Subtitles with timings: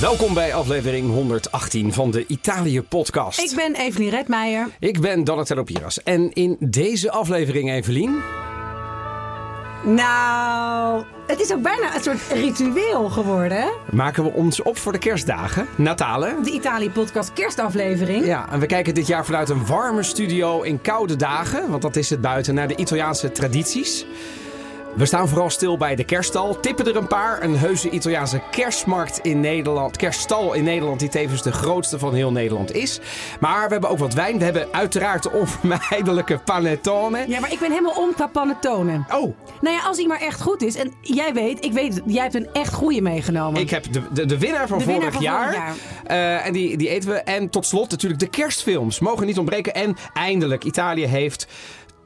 [0.00, 3.40] Welkom bij aflevering 118 van de Italië-podcast.
[3.40, 4.68] Ik ben Evelien Redmeijer.
[4.78, 6.02] Ik ben Donatello Piras.
[6.02, 8.20] En in deze aflevering, Evelien...
[9.84, 14.98] Nou, het is ook bijna een soort ritueel geworden, maken we ons op voor de
[14.98, 15.66] kerstdagen.
[15.76, 16.34] Natale.
[16.44, 18.24] De Italië-podcast kerstaflevering.
[18.24, 21.96] Ja, en we kijken dit jaar vanuit een warme studio in koude dagen, want dat
[21.96, 24.06] is het buiten, naar de Italiaanse tradities.
[24.94, 27.42] We staan vooral stil bij de kerststal, tippen er een paar.
[27.42, 32.32] Een heuse Italiaanse kerstmarkt in Nederland, kerststal in Nederland, die tevens de grootste van heel
[32.32, 33.00] Nederland is.
[33.40, 34.38] Maar we hebben ook wat wijn.
[34.38, 37.24] We hebben uiteraard de onvermijdelijke panettone.
[37.28, 39.04] Ja, maar ik ben helemaal om qua panettone.
[39.12, 40.74] Oh, Nou ja, als hij maar echt goed is.
[40.74, 43.60] En jij weet, ik weet, jij hebt een echt goede meegenomen.
[43.60, 45.52] Ik heb de, de, de winnaar van De vorig winnaar van jaar.
[45.54, 45.74] vorig
[46.06, 46.40] jaar.
[46.40, 47.16] Eh, en die, die eten we.
[47.16, 48.98] En tot slot natuurlijk de kerstfilms.
[48.98, 49.74] Mogen niet ontbreken.
[49.74, 51.46] En eindelijk, Italië heeft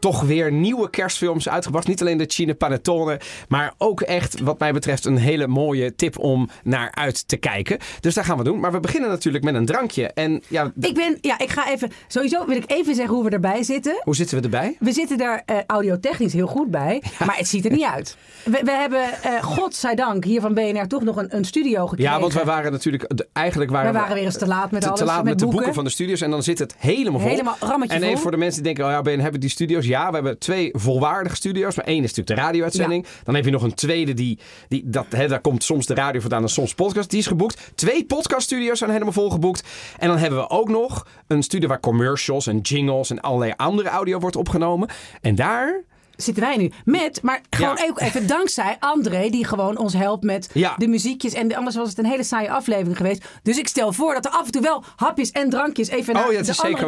[0.04, 1.86] toch weer nieuwe kerstfilms uitgebracht.
[1.86, 6.18] Niet alleen de Cine Panettone, maar ook echt, wat mij betreft, een hele mooie tip
[6.18, 7.78] om naar uit te kijken.
[8.00, 8.60] Dus daar gaan we doen.
[8.60, 10.06] Maar we beginnen natuurlijk met een drankje.
[10.06, 13.30] En ja, Ik ben, ja, ik ga even, sowieso wil ik even zeggen hoe we
[13.30, 14.00] erbij zitten.
[14.04, 14.76] hoe zitten we erbij?
[14.80, 18.16] We zitten daar eh, audiotechnisch heel goed bij, maar het ziet er niet uit.
[18.44, 22.12] We, we hebben, eh godzijdank, hier van BNR toch nog een, een studio gekregen.
[22.12, 24.80] Ja, want wij waren natuurlijk, de- eigenlijk waren We waren weer eens te laat met
[24.80, 25.74] te, alles, te laat met met, de boeken.
[25.74, 26.20] van de studios.
[26.20, 27.28] En dan zit het helemaal vol.
[27.30, 29.86] Helemaal rammetje En even voor de mensen die denken, oh ja, Ben, hebben die studio's?
[29.94, 31.76] Ja, we hebben twee volwaardige studio's.
[31.76, 33.06] Maar één is natuurlijk de radio-uitzending.
[33.24, 36.20] Dan heb je nog een tweede, die, die, dat, hè, daar komt soms de radio
[36.20, 37.10] vandaan en soms podcast.
[37.10, 37.70] Die is geboekt.
[37.74, 39.68] Twee podcaststudio's zijn helemaal vol geboekt.
[39.98, 43.88] En dan hebben we ook nog een studio waar commercials en jingles en allerlei andere
[43.88, 44.88] audio wordt opgenomen.
[45.20, 45.84] En daar...
[46.16, 46.70] zitten wij nu.
[46.84, 47.86] Met, maar gewoon Ja.
[47.88, 50.74] ook even dankzij André, die gewoon ons helpt met Ja.
[50.76, 51.32] de muziekjes.
[51.32, 53.24] En anders was het een hele saaie aflevering geweest.
[53.42, 56.20] Dus ik stel voor dat er af en toe wel hapjes en drankjes even Oh,
[56.22, 56.86] naar ja, de andere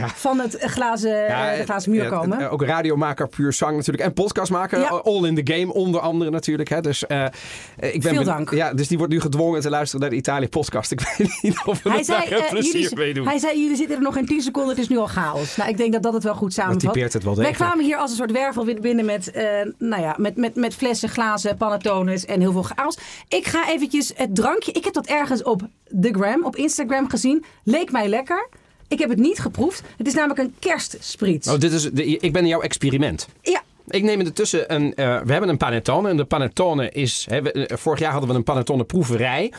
[0.00, 2.38] kant van het glazen, eh, de glazen muur ja, komen.
[2.40, 4.04] eh, Ook radiomaker, puur zang natuurlijk.
[4.04, 4.78] En podcastmaker.
[4.80, 4.86] Ja.
[4.88, 6.68] All in the game, onder andere natuurlijk.
[6.68, 6.80] Hè.
[6.80, 7.30] Dus, eh, eh,
[7.76, 8.50] ik ben Veel dank.
[8.50, 10.90] Ja, dus die wordt nu gedwongen te luisteren naar de Italië-podcast.
[10.98, 13.26] Ik weet niet of we hij, zei, eh, plezier jullie, doen.
[13.26, 15.56] hij zei, jullie zitten er nog geen 10 seconden, het is nu al chaos.
[15.56, 16.80] Nou, ik denk dat dat het wel goed samenvat.
[16.80, 17.70] typeert het wel Wij degelijk.
[17.70, 19.44] kwamen hier als een soort wervel binnen met, eh,
[19.78, 22.98] nou ja, met, met, met flessen, glazen, panettones en heel veel chaos.
[23.28, 27.44] Ik ga eventjes het drankje, ik heb dat ergens op de gram, op Instagram gezien.
[27.64, 28.48] Leek mij lekker.
[28.88, 29.82] Ik heb het niet geproefd.
[29.96, 31.48] Het is namelijk een kerstsprits.
[31.48, 33.28] Oh, dit is de, ik ben jouw experiment.
[33.42, 34.94] Ja, Ik neem ertussen een.
[34.94, 36.08] eh, we hebben een panettone.
[36.08, 37.26] En de panettone is.
[37.30, 39.52] Hè, we- eh, vorig jaar hadden we een panettone proeverij.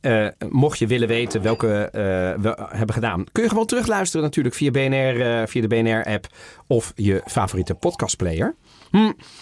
[0.00, 2.00] Eh, mocht je willen weten welke eh,
[2.42, 6.26] we hebben gedaan, kun je gewoon terugluisteren natuurlijk via, BNR, eh, via de BNR-app
[6.66, 8.54] of je favoriete podcastplayer.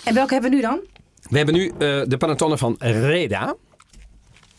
[0.04, 0.80] en welke hebben we nu dan?
[1.30, 1.72] We hebben nu
[2.08, 3.56] de panettone van Reda.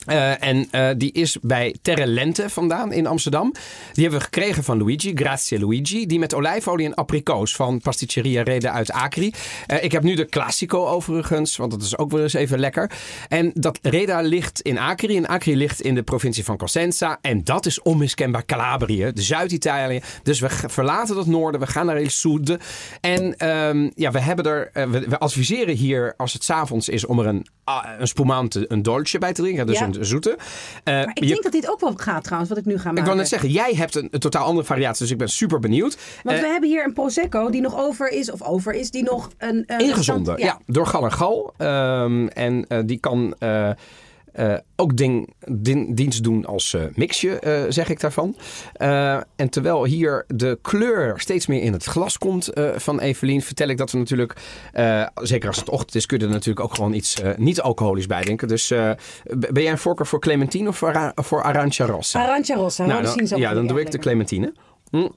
[0.05, 3.51] Eh, en eh, die is bij Terre Lente vandaan in Amsterdam.
[3.93, 6.05] Die hebben we gekregen van Luigi, grazie Luigi.
[6.05, 9.33] Die met olijfolie en abrikoos van Pasticceria Reda uit Acri.
[9.65, 12.91] Eh, ik heb nu de Classico overigens, want dat is ook wel eens even lekker.
[13.27, 15.17] En dat Reda ligt in Acri.
[15.17, 17.17] En Acri ligt in de provincie van Cosenza.
[17.21, 20.01] En dat is onmiskenbaar Calabrië, Zuid-Italië.
[20.23, 22.57] Dus we verlaten het noorden, we gaan naar Il Sud.
[23.01, 27.25] En ehm, ja, we hebben er, we, adviseren hier als het s'avonds is om er
[27.25, 29.65] een, ah, een spumante, een dolce bij te drinken.
[29.65, 29.87] Dus.
[29.99, 30.37] Zoete.
[30.83, 32.83] Eh, Maar ik je- denk dat dit ook wel gaat trouwens, wat ik nu ga
[32.85, 32.97] maken.
[32.99, 35.59] ik wil net zeggen, jij hebt een, een totaal andere variatie, dus ik ben super
[35.59, 35.97] benieuwd.
[36.23, 39.03] Want Eh, we hebben hier een Prosecco die nog over is, of over is, die
[39.03, 39.63] nog een...
[39.77, 40.59] Ingezonden, stand- ja.
[40.73, 41.53] door Gal en Gal.
[41.57, 43.35] Ehm, en eh, die kan
[44.39, 48.35] eh, ook ding, din- dienst doen als eh, mixje, eh, zeg ik daarvan.
[49.35, 53.77] En terwijl hier de kleur steeds meer in het glas komt van Evelien, vertel ik
[53.77, 54.33] dat we natuurlijk,
[55.21, 58.47] zeker als het ochtend is, kun je er natuurlijk ook gewoon iets niet-alcoholisch bij denken.
[58.47, 62.21] Dus ben jij een voorkeur voor Clementine of voor, Ara- voor Arancia Rossa?
[62.23, 63.97] Arancia Rossa, Nou, dan- ja, dan doe ik de.
[63.97, 64.53] Clementine.
[64.91, 65.11] En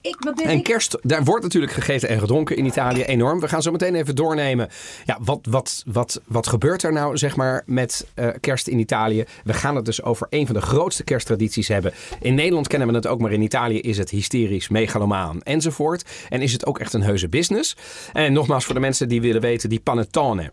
[0.00, 0.64] ik, wat ben En ik?
[0.64, 3.40] kerst, daar wordt natuurlijk gegeten en gedronken in Italië enorm.
[3.40, 4.68] We gaan zo meteen even doornemen.
[5.04, 9.24] Ja, wat, wat, wat, wat gebeurt er nou, zeg maar, met eh, kerst in Italië?
[9.44, 11.92] We gaan het dus over een van de grootste kersttradities hebben.
[12.20, 16.04] In Nederland kennen we het ook, maar in Italië is het hysterisch, megalomaan enzovoort.
[16.28, 17.76] En is het ook echt een heuse business.
[18.12, 20.52] En nogmaals, voor de mensen die willen weten, die panettone.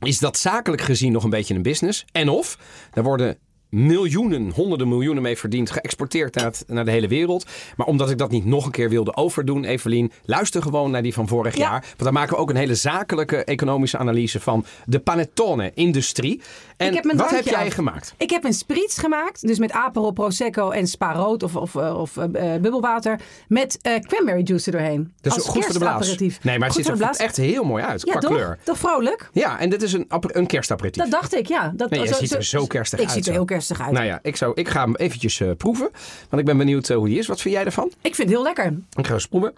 [0.00, 2.04] Is dat zakelijk gezien nog een beetje een business?
[2.12, 2.58] En of,
[2.92, 3.38] daar worden
[3.74, 7.46] miljoenen, honderden miljoenen mee verdiend, geëxporteerd naar, het- naar de hele wereld.
[7.76, 11.12] Maar omdat ik dat niet nog een keer wilde overdoen, Evelien, luister gewoon naar die
[11.14, 11.60] van vorig Ja.
[11.62, 11.80] jaar.
[11.80, 16.40] Want daar maken we ook een hele zakelijke economische analyse van de panettone-industrie.
[16.76, 17.72] En heb wat heb jij af.
[17.72, 18.14] gemaakt?
[18.16, 21.98] Ik heb een spritz gemaakt, dus met Aperol, Prosecco en Spa Rood of, of, eh,
[22.00, 23.20] of eh, eh, bubbelwater.
[23.48, 25.12] Met eh, cranberry juice er doorheen.
[25.20, 26.16] Is Als goed voor de blaas.
[26.16, 28.30] Nee, maar het Goed ziet er echt heel mooi uit Ja, qua toch?
[28.30, 28.58] kleur.
[28.64, 29.30] Toch vrolijk?
[29.32, 31.02] Ja, en dit is een, een kerstaperitief.
[31.02, 31.72] Dat dacht ik, ja.
[31.76, 33.90] Dat, Nee, je ziet er zo kerstig ik uit, Ik zie er heel kerstig uit.
[33.92, 35.90] Nou ja, ik, zou, ik ga hem eventjes eh, proeven.
[36.28, 37.26] Want ik ben benieuwd eh, hoe die is.
[37.26, 37.86] Wat vind jij ervan?
[38.00, 38.78] Ik vind het heel lekker.
[38.96, 39.52] Ik ga eens proeven.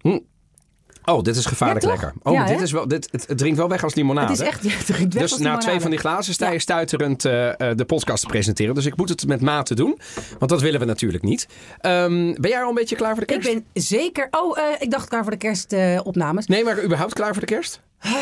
[0.00, 0.18] Hm.
[1.04, 2.12] Oh, dit is gevaarlijk Ja, lekker.
[2.22, 2.62] Oh, Ja, dit hè?
[2.62, 4.32] is wel, dit, het, het drinkt wel weg als limonade.
[4.32, 4.62] Het is echt...
[4.76, 6.58] Het drinkt weg Dus als na twee van die glazen sta je Ja.
[6.58, 7.32] stuiterend eh,
[7.74, 8.74] de podcast te presenteren.
[8.74, 9.98] Dus ik moet het met mate doen.
[10.38, 11.48] Want dat willen we natuurlijk niet.
[11.80, 13.54] Ehm, ben jij al een beetje klaar voor de Ik kerst?
[13.72, 14.28] ben zeker...
[14.30, 16.46] Oh, ik dacht klaar voor de kerstopnames.
[16.46, 17.80] Nee, maar überhaupt klaar voor de kerst?
[17.98, 18.12] Eh,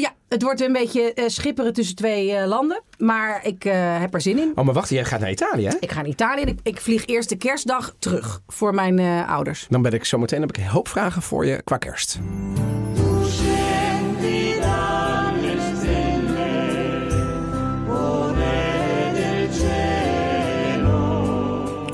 [0.00, 2.82] ja, het wordt een beetje eh, schipperen tussen twee eh, landen.
[2.98, 3.62] Maar ik
[3.98, 4.52] heb er zin in.
[4.54, 5.76] Oh, maar wacht, jij gaat naar Italië, hè?
[5.80, 9.66] Ik ga naar Italië en ik, ik vlieg eerst de kerstdag terug voor mijn ouders.
[9.68, 12.18] Dan ben ik zo meteen heb ik een hoop vragen voor je qua kerst.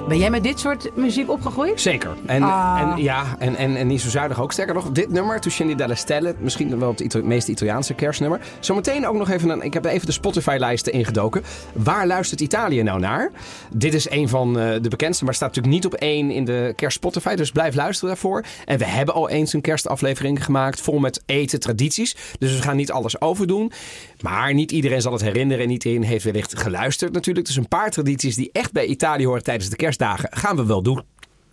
[0.08, 1.81] Ben jij met dit soort muziek opgegroeid?
[1.81, 2.17] Zeker.
[2.26, 2.81] En, Ah.
[2.97, 4.53] en, ja, en, en, en niet zo zuinig ook.
[4.53, 8.41] Sterker nog, dit nummer, Tuscendi delle Stelle, misschien wel het Ita- meest Italiaanse kerstnummer.
[8.61, 11.43] Zometeen ook nog even, een, ik heb even de Spotify-lijsten ingedoken.
[11.73, 13.31] Waar luistert Italië nou naar?
[13.70, 16.73] Dit is een van eh, de bekendste, maar staat natuurlijk niet op één in de
[16.76, 17.35] kerst Spotify.
[17.35, 18.44] Dus blijf luisteren daarvoor.
[18.64, 22.17] En we hebben al eens een kerstaflevering gemaakt vol met eten, tradities.
[22.38, 23.73] Dus we gaan niet alles overdoen.
[24.20, 27.47] Maar niet iedereen zal het herinneren en niet iedereen heeft wellicht geluisterd natuurlijk.
[27.47, 30.83] Dus een paar tradities die echt bij Italië horen tijdens de kerstdagen gaan we wel
[30.83, 31.03] doen.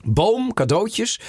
[0.04, 1.20] Boom, cadeautjes.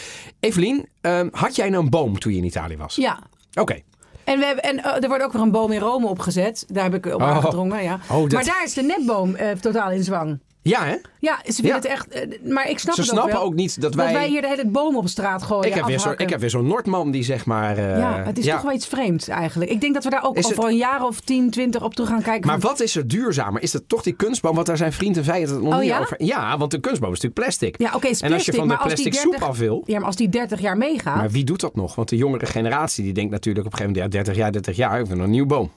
[0.41, 2.95] Evelien, ehm, had jij nou een boom toen je in Italië was?
[2.97, 3.19] Ja.
[3.55, 3.81] Oké.
[4.25, 6.65] En, we hebben, en eh, er wordt ook weer een boom in Rome opgezet.
[6.69, 7.29] Daar heb ik op Oh.
[7.29, 7.99] aangedrongen, ja.
[8.11, 10.39] Oh, dat- Maar daar is de netboom eh, totaal in zwang.
[10.67, 10.97] Ja, hè?
[11.19, 11.77] Ja, ze vinden Ja.
[11.77, 12.09] het echt...
[12.09, 13.47] eh, maar ik snap Ze het ook snappen wel.
[13.47, 14.13] ook niet dat Dat wij...
[14.13, 15.69] wij hier de hele boom op straat gooien.
[15.69, 17.77] ik, heb weer zo, ik heb weer zo'n Noordman die zeg maar...
[17.79, 19.71] eh, Ja, het is toch wel iets vreemds eigenlijk.
[19.71, 21.95] Ik denk dat we daar ook Is het- over een jaar of 10, 20 op
[21.95, 22.47] terug gaan kijken.
[22.47, 23.63] Maar van- wat is er duurzamer?
[23.63, 24.55] Is het toch die kunstboom?
[24.55, 25.99] Want daar zijn vrienden en vijanden het nog Oh, niet ja?
[26.01, 26.25] over.
[26.25, 27.79] Ja, want de kunstboom is natuurlijk plastic.
[27.79, 29.83] Ja, oké, en als je van de plastic 30 soep af wil...
[29.87, 31.17] Ja, maar als die 30 jaar meegaat...
[31.17, 31.95] Maar wie doet dat nog?
[31.95, 34.15] Want de jongere generatie die denkt natuurlijk op een gegeven moment...
[34.15, 35.71] Ja, 30 jaar, 30 jaar, ik wil een nieuwe boom.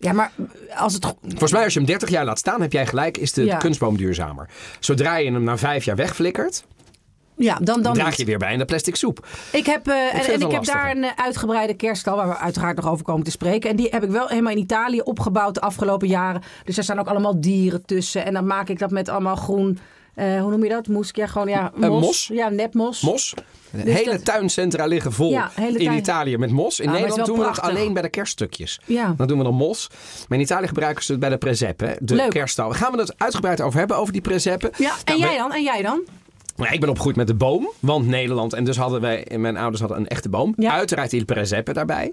[0.00, 0.32] Ja, maar
[0.76, 1.14] als het...
[1.28, 3.56] Volgens mij als je hem 30 jaar laat staan, heb jij gelijk, is de Ja.
[3.56, 4.48] kunstboom duurzamer.
[4.78, 6.64] Zodra je hem na vijf jaar wegflikkert,
[7.36, 9.26] Ja, dan, dan draag je weer bij in de plastic soep.
[9.52, 9.94] Ik heb, eh,
[10.28, 13.30] en, ik heb daar een eh, uitgebreide kerststal, waar we uiteraard nog over komen te
[13.30, 13.70] spreken.
[13.70, 16.42] En die heb ik wel helemaal in Italië opgebouwd de afgelopen jaren.
[16.64, 18.24] Dus er staan ook allemaal dieren tussen.
[18.24, 19.78] En dan maak ik dat met allemaal groen...
[20.20, 20.86] eh, hoe noem je dat?
[20.88, 21.10] Moes?
[21.12, 22.00] Ja, gewoon ja, mos.
[22.00, 22.30] Mos?
[22.32, 23.00] Ja, nepmos.
[23.00, 23.34] Mos.
[23.70, 26.80] Dus hele dat- tuincentra liggen vol Ja, in tuin- Italië met mos.
[26.80, 28.80] In Ah, Nederland doen we dat alleen bij de kerststukjes.
[28.84, 29.14] Ja.
[29.16, 29.88] Dan doen we dan mos.
[30.28, 32.30] Maar in Italië gebruiken ze het bij de presepe, de Leuk.
[32.30, 32.70] kerststal.
[32.70, 34.70] Gaan we het uitgebreid over hebben, over die preseppen?
[34.76, 35.52] Ja, en Nou, jij dan?
[35.52, 36.04] En jij dan?
[36.60, 38.52] Nou, ik ben opgegroeid met de boom, want Nederland.
[38.52, 40.52] En dus hadden wij, mijn ouders hadden een echte boom.
[40.56, 40.72] Ja.
[40.72, 42.12] Uiteraard die presepe daarbij.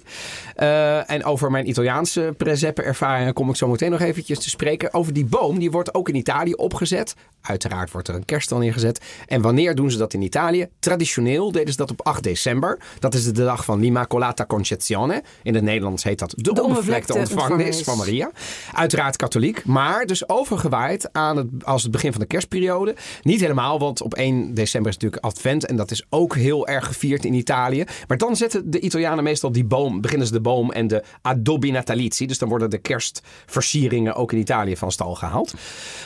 [0.56, 4.94] Eh, en over mijn Italiaanse presepe ervaringen kom ik zo meteen nog eventjes te spreken.
[4.94, 7.16] Over die boom, die wordt ook in Italië opgezet.
[7.42, 9.02] Uiteraard wordt er een kerststal neergezet.
[9.28, 10.68] En wanneer doen ze dat in Italië?
[10.80, 12.80] Traditioneel deden ze dat op 8 december.
[13.00, 15.24] Dat is de dag van l'Immacolata Concezione.
[15.44, 17.82] In het Nederlands heet dat de, De onbevlekte ontvangenis.
[17.82, 18.32] van Maria.
[18.74, 22.96] Uiteraard katholiek, maar dus overgewaaid aan het, als het begin van de kerstperiode.
[23.22, 26.86] Niet helemaal, want op 1 december is natuurlijk advent en dat is ook heel erg
[26.86, 27.84] gevierd in Italië.
[28.07, 31.72] Maar dan zetten de Italianen meestal die boom, beginnen ze de boom en de addobbi
[31.72, 32.25] natalizi.
[32.25, 35.54] Dus dan worden de kerstversieringen ook in Italië van stal gehaald.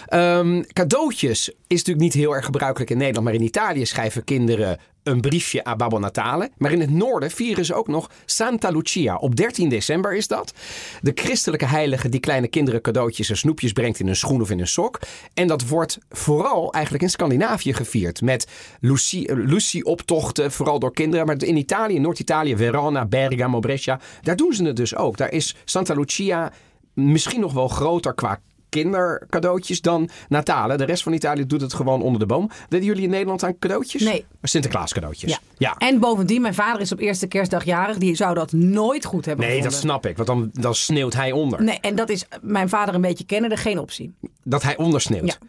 [0.08, 4.80] Ehm, cadeautjes is natuurlijk niet heel erg gebruikelijk in Nederland, maar in Italië schrijven kinderen
[5.04, 6.50] een briefje aan Babbo Natale.
[6.58, 9.16] Maar in het noorden vieren ze ook nog Santa Lucia.
[9.16, 10.54] Op 13 december is dat.
[11.02, 14.60] De christelijke heilige die kleine kinderen cadeautjes en snoepjes brengt in een schoen of in
[14.60, 15.00] een sok.
[15.34, 18.22] En dat wordt vooral eigenlijk in Scandinavië gevierd.
[18.22, 18.48] Met
[18.82, 18.92] eh,
[19.28, 21.26] Lucie-optochten, vooral door kinderen.
[21.26, 25.18] Maar in Italië, Noord-Italië, Verona, Bergamo, Brescia, daar doen ze het dus ook.
[25.18, 26.52] Daar is Santa Lucia
[26.94, 28.40] misschien nog wel groter qua
[28.72, 30.78] kindercadeautjes dan Natale.
[30.78, 32.50] De rest van Italië doet het gewoon onder de boom.
[32.70, 34.02] Deden jullie in Nederland aan cadeautjes?
[34.02, 34.26] Nee.
[34.42, 35.32] Sinterklaas cadeautjes.
[35.32, 35.40] Ja.
[35.58, 35.76] ja.
[35.78, 37.98] En bovendien, mijn vader is op eerste kerstdag jarig.
[37.98, 40.16] Die zou dat nooit goed hebben Nee, dat snap ik.
[40.16, 41.64] Want dan, dan sneeuwt hij onder.
[41.64, 44.14] Nee, en dat is mijn vader een beetje kennen, geen optie.
[44.44, 45.38] Dat hij ondersneeuwt.
[45.40, 45.48] Ja.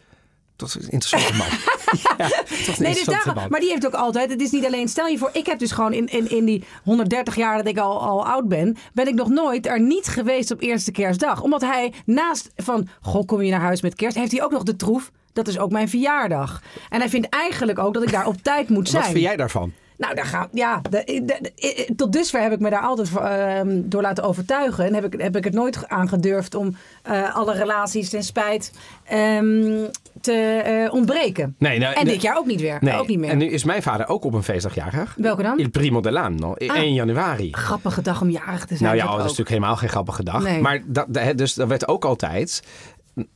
[0.62, 1.46] Dat is een interessante man.
[2.08, 3.46] ja, dat is een Nee, dus interessante daarom, man.
[3.50, 4.30] maar die heeft ook altijd.
[4.30, 4.88] Het is niet alleen.
[4.88, 7.78] Stel je voor, ik heb dus gewoon in, in, in die 130 jaar dat ik
[7.78, 11.42] al, al oud ben, ben ik nog nooit er niet geweest op eerste kerstdag.
[11.42, 14.62] Omdat hij naast van, goh, kom je naar huis met kerst, heeft hij ook nog
[14.62, 15.10] de troef.
[15.32, 16.62] Dat is ook mijn verjaardag.
[16.88, 19.02] En hij vindt eigenlijk ook dat ik daar op tijd moet zijn.
[19.02, 19.72] Wat vind jij daarvan?
[20.02, 23.80] Nou, daar gaan, ja, de- de- de- tot dusver heb ik me daar altijd ehm,
[23.84, 24.84] door laten overtuigen.
[24.84, 28.72] En heb ik, heb ik het nooit aangedurfd om eh, alle relaties ten spijt
[29.04, 29.84] ehm,
[30.20, 31.54] te eh, ontbreken.
[31.58, 32.94] Nee, nou, en dit jaar ook niet, weer, Nee.
[32.98, 33.30] ook niet meer.
[33.30, 35.14] En nu is mijn vader ook op een feestdag jarig.
[35.16, 35.58] Welke dan?
[35.58, 36.54] Il primo dell'anno.
[36.54, 36.76] Ah.
[36.76, 37.48] 1 januari.
[37.52, 38.82] Grappige dag om jarig te zijn.
[38.82, 40.42] Nou ja, dat dat is natuurlijk helemaal geen grappige dag.
[40.42, 40.60] Nee.
[40.60, 42.62] Maar dat, dat- dus er werd ook altijd,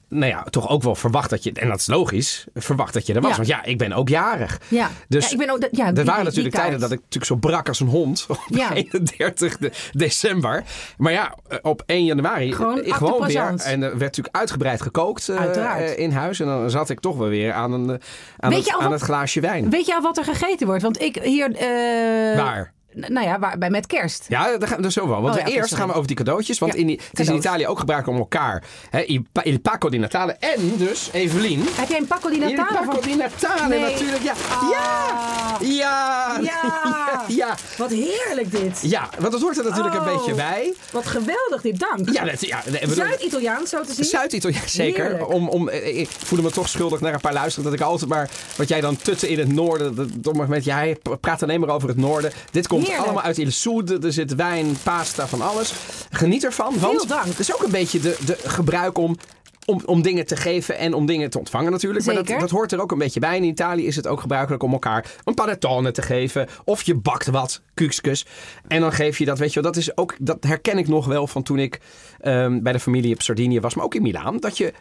[0.08, 3.14] nou ja, toch ook wel verwacht dat je, en dat is logisch, verwacht dat je
[3.14, 3.30] er was.
[3.30, 3.36] Ja.
[3.36, 4.60] Want ja, ik ben ook jarig.
[4.68, 5.60] Ja, Dus ja, ik ben ook.
[5.60, 8.26] dat- Ja, er waren die- natuurlijk tijden dat ik natuurlijk zo brak als een hond
[8.28, 8.72] op Ja.
[8.72, 10.64] 31 de- december.
[10.96, 13.42] Maar ja, eh, op 1 januari Gewoon eh, gewoon weer.
[13.42, 16.40] En er werd natuurlijk uitgebreid gekookt eh, in huis.
[16.40, 17.90] En dan zat ik toch wel weer aan, een,
[18.38, 19.70] aan, het, aan wat- het glaasje wijn.
[19.70, 20.82] Weet je al wat er gegeten wordt?
[20.82, 21.52] Want ik hier.
[21.54, 22.74] eh, Waar?
[22.96, 24.24] Nou ja, waar, bij met kerst.
[24.28, 25.22] Ja, daar gaan we er zo wel.
[25.22, 26.58] Want Oh ja, eerst gaan we over die cadeautjes.
[26.58, 27.34] Want Ja, in die, het is in.
[27.36, 28.64] Italië ook gebruikt om elkaar.
[28.90, 30.32] Hè, il, pa- il Paco di Natale.
[30.32, 31.64] En dus, Evelien.
[31.70, 33.10] Heb jij een Paco di Il Natale Paco van...
[33.10, 33.80] di Natale Nee.
[33.80, 34.22] natuurlijk.
[34.22, 34.32] Ja.
[34.50, 34.68] Ah.
[34.70, 36.38] ja.
[36.40, 36.40] Ja.
[36.42, 37.24] Ja.
[37.28, 37.54] ja.
[37.76, 38.78] Wat heerlijk dit.
[38.82, 40.16] Ja, want dat hoort er natuurlijk een Oh.
[40.16, 40.74] beetje bij.
[40.92, 42.10] Wat geweldig dit, dank.
[42.10, 44.04] Ja, dat, ja Zuid-Italiaans, zo te zien.
[44.04, 45.04] Zuid-Italië, zeker.
[45.04, 45.32] Heerlijk.
[45.32, 47.64] Om, om, eh, ik voelde me toch schuldig naar een paar luisteren.
[47.70, 49.94] Dat ik altijd maar, wat jij dan tutten in het noorden.
[49.94, 52.32] Dat domme moment, jij praat alleen maar over het noorden.
[52.50, 53.04] Dit komt Heerlijk.
[53.04, 54.04] allemaal uit Il Sud.
[54.04, 55.72] Er zit wijn, pasta, van alles.
[56.10, 56.78] Geniet ervan.
[56.78, 57.24] Want Veel dank.
[57.26, 59.16] het is ook een beetje de, de gebruik om...
[59.64, 62.04] Om, om dingen te geven en om dingen te ontvangen natuurlijk.
[62.04, 62.40] Maar dat, Zeker.
[62.40, 63.36] dat hoort er ook een beetje bij.
[63.36, 66.48] In Italië is het ook gebruikelijk om elkaar een panettone te geven.
[66.64, 68.26] Of je bakt wat, kukskus.
[68.68, 69.72] En dan geef je dat, weet je wel.
[69.72, 71.80] Dat, is ook, dat herken ik nog wel van toen ik
[72.20, 73.74] ehm, bij de familie op Sardinië was.
[73.74, 74.38] Maar ook in Milaan.
[74.38, 74.72] Dat je...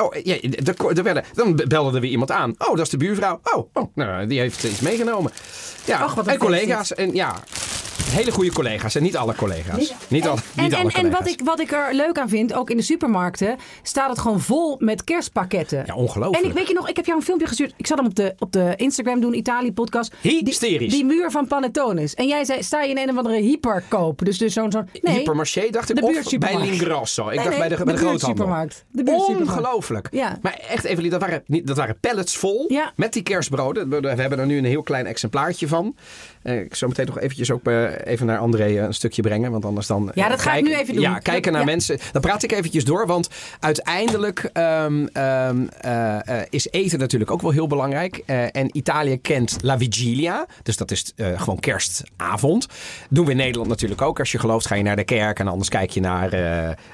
[0.00, 2.54] Oh, ja, er, er werden, dan belde er weer iemand aan.
[2.58, 3.40] Oh, dat is de buurvrouw.
[3.42, 5.32] Oh, oh nou, die heeft iets meegenomen.
[5.84, 6.94] Ja, Och, en collega's.
[6.94, 7.42] En ja,
[8.04, 8.94] hele goede collega's.
[8.94, 9.94] En niet alle collega's.
[10.08, 11.18] Niet, al, En, niet en, alle en collega's.
[11.18, 14.40] wat, ik, wat ik er leuk aan vind, ook in de supermarkten, staat het gewoon
[14.40, 15.82] vol met kerstpakketten.
[15.86, 16.42] Ja, ongelooflijk.
[16.44, 17.74] En ik weet je nog, ik heb jou een filmpje gestuurd.
[17.76, 20.12] Ik zat hem op de, op de Instagram doen, Italië podcast.
[20.20, 20.78] Hysterisch.
[20.78, 22.14] Die, die muur van Panettones.
[22.14, 24.24] En jij zei, sta je in een of andere hyperkoop.
[24.24, 24.72] Dus, dus zo'n...
[24.72, 25.96] zo'n nee, Hypermarché dacht ik.
[25.96, 26.56] de Of bij.
[26.58, 27.22] Lingrosso.
[27.28, 28.46] Ik Nee, dacht nee, bij de, bij de, groothandel.
[28.46, 28.84] buurtsupermarkt.
[28.90, 29.12] De.
[29.48, 30.08] Ongelooflijk.
[30.10, 30.38] Ja.
[30.42, 32.92] Maar echt, Evelien, dat waren, niet, dat waren pallets vol Ja.
[32.96, 33.88] met die kerstbroden.
[33.88, 35.96] We, we hebben er nu een heel klein exemplaartje van.
[36.42, 39.50] Eh, ik zal meteen nog eventjes ook eh, even naar André eh, een stukje brengen.
[39.50, 40.10] Want anders dan...
[40.14, 41.02] Ja, dat ga ik nu even doen.
[41.02, 41.66] Ja, kijken naar Ja.
[41.66, 41.98] mensen.
[42.12, 43.06] Dan praat ik eventjes door.
[43.06, 43.28] Want
[43.60, 48.16] uiteindelijk ehm, ehm, eh, eh, is eten natuurlijk ook wel heel belangrijk.
[48.52, 50.46] En Italië kent La Vigilia.
[50.62, 52.66] Dus dat is gewoon kerstavond.
[53.10, 54.18] Doen we in Nederland natuurlijk ook.
[54.18, 55.38] Als je gelooft ga je naar de kerk.
[55.38, 56.30] En anders kijk je naar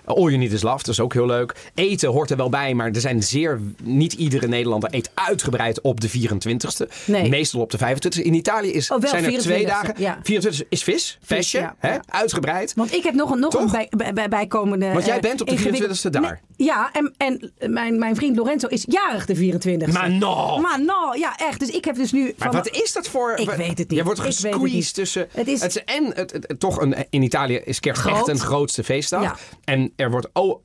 [0.04, 0.76] All You Need Is Love.
[0.76, 1.54] Dat is ook heel leuk.
[1.74, 2.74] Eten hoort er wel bij.
[2.74, 3.60] Maar er zijn zeer...
[3.82, 6.88] Niet iedere Nederlander eet uitgebreid op de 24ste.
[7.06, 7.28] Nee.
[7.28, 8.22] Meestal op de 25ste.
[8.22, 9.94] In Italië is, Oh, wel zijn er twee 24e, dagen.
[9.96, 10.18] ja.
[10.22, 11.18] 24 is vis.
[11.22, 11.58] Visje.
[11.58, 11.92] ja, hè?
[11.92, 12.00] ja.
[12.08, 12.72] Uitgebreid.
[12.74, 14.92] Want ik heb nog een, nog een bij, bij, bij- bijkomende...
[14.92, 16.40] Want jij eh, bent op de ingewikkeld- 24e daar.
[16.56, 19.92] Ja, en, en mijn, mijn vriend Lorenzo is jarig de 24e.
[19.92, 20.58] Maar no!
[20.58, 21.60] Maar nou, ja echt.
[21.60, 22.22] Dus ik heb dus nu...
[22.24, 23.32] Maar van- wat is dat voor...
[23.36, 23.90] Ik weet het niet.
[23.98, 25.28] Je wordt gesqueezed tussen...
[25.32, 28.16] Het is- het en het, het- het- toch een, in Italië is kerst Groot.
[28.16, 29.22] echt een grootste feestdag.
[29.22, 29.36] Ja.
[29.64, 30.60] En er wordt oh,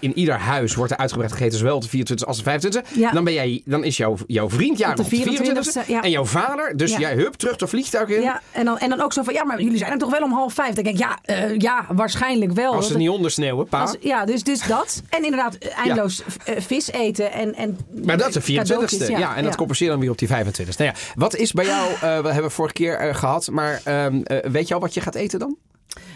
[0.00, 2.96] in ieder huis wordt er uitgebreid gegeten, zowel op de 24 als de 25.
[2.96, 3.10] Ja.
[3.10, 5.86] Dan, ben jij, dan is jouw, jouw vriend jarig Op de de 24e, 24e.
[5.86, 6.02] ja.
[6.02, 6.98] En jouw vader, dus Ja.
[6.98, 8.20] jij hup terug de vliegtuig in.
[8.22, 10.22] Ja, en dan, en dan ook zo van, ja, maar jullie zijn er toch wel
[10.22, 10.74] om half vijf?
[10.74, 12.72] Dan denk ik, ja, eh, ja waarschijnlijk wel.
[12.74, 13.80] Als ze niet ondersneeuwen, pa.
[13.80, 15.02] als- ja, dus, dus dat.
[15.08, 18.54] En inderdaad, eh, eindeloos eh, vis eten en, en Maar dat is de 24ste.
[18.54, 20.76] cadeautjes, Ja, en dat compenseer je dan weer op die 25ste.
[20.76, 24.22] Nou ja, wat is bij jou, eh, we hebben vorige keer eh, gehad, maar ehm,
[24.22, 25.56] eh, weet je al wat je gaat eten dan?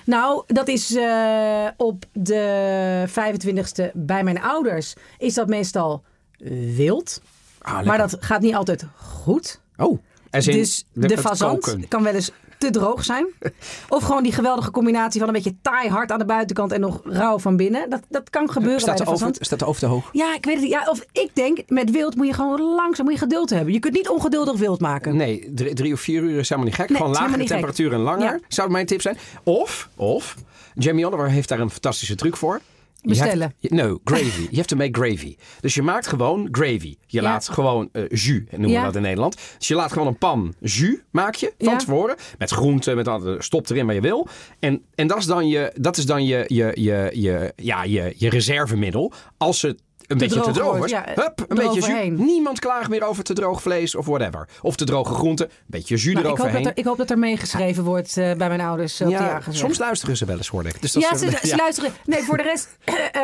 [0.05, 0.97] Nou, dat is
[1.77, 4.95] op de 25e bij mijn ouders.
[5.19, 6.03] Is dat meestal
[6.77, 7.21] wild.
[7.59, 9.61] Ah, maar dat gaat niet altijd goed.
[9.77, 9.99] Oh,
[10.31, 11.89] dus de, fazant koken.
[11.89, 13.27] kan wel eens te droog zijn.
[13.89, 17.01] Of gewoon die geweldige combinatie van een beetje taai hard aan de buitenkant en nog
[17.05, 17.91] rauw van binnen.
[17.91, 20.09] Dat, dat kan gebeuren Staat bij de, de over, staat de over te hoog?
[20.13, 20.73] Ja, ik weet het niet.
[20.73, 23.73] Ja, of ik denk, met wild moet je gewoon langzaam moet je geduld hebben.
[23.73, 25.17] Je kunt niet ongeduldig wild maken.
[25.17, 26.89] Nee, drie, drie of vier uur is helemaal niet gek.
[26.89, 28.33] Nee, Gewoon lagere temperatuur en langer.
[28.33, 28.39] Ja.
[28.49, 29.19] Zou mijn tip zijn.
[29.43, 30.37] Of, of,
[30.75, 32.61] Jamie Oliver heeft daar een fantastische truc voor.
[33.09, 33.55] Bestellen.
[33.61, 34.41] no, gravy.
[34.41, 35.37] You have to make gravy.
[35.61, 36.97] Dus je maakt gewoon gravy.
[37.07, 37.23] Je Ja.
[37.23, 38.79] laat gewoon eh, jus, noemen Ja.
[38.81, 39.37] we dat in Nederland.
[39.59, 41.77] Dus je laat gewoon een pan jus, maak je, van Ja.
[41.79, 42.17] tevoren.
[42.39, 44.29] Met groenten, met al- stop erin wat je wil.
[44.59, 48.15] En, en dat is dan je, dat is dan je, je, je, je, ja, je,
[48.17, 49.13] je reservemiddel.
[49.37, 51.85] Als het een beetje te droog wordt, ja, Hup, een beetje jus.
[51.85, 52.15] eroverheen.
[52.25, 54.49] Niemand klaagt meer over te droog vlees of whatever.
[54.63, 55.47] Of te droge groenten.
[55.47, 56.63] Een beetje jus Nou, ik, hoop eroverheen.
[56.63, 59.01] dat er, ik hoop dat er meegeschreven wordt eh, bij mijn ouders.
[59.01, 60.81] eh, op ja, soms luisteren ze wel eens, hoor ik.
[60.83, 61.93] Dus dat Ja, ze, ze luisteren.
[62.05, 63.23] Nee, voor de rest eh,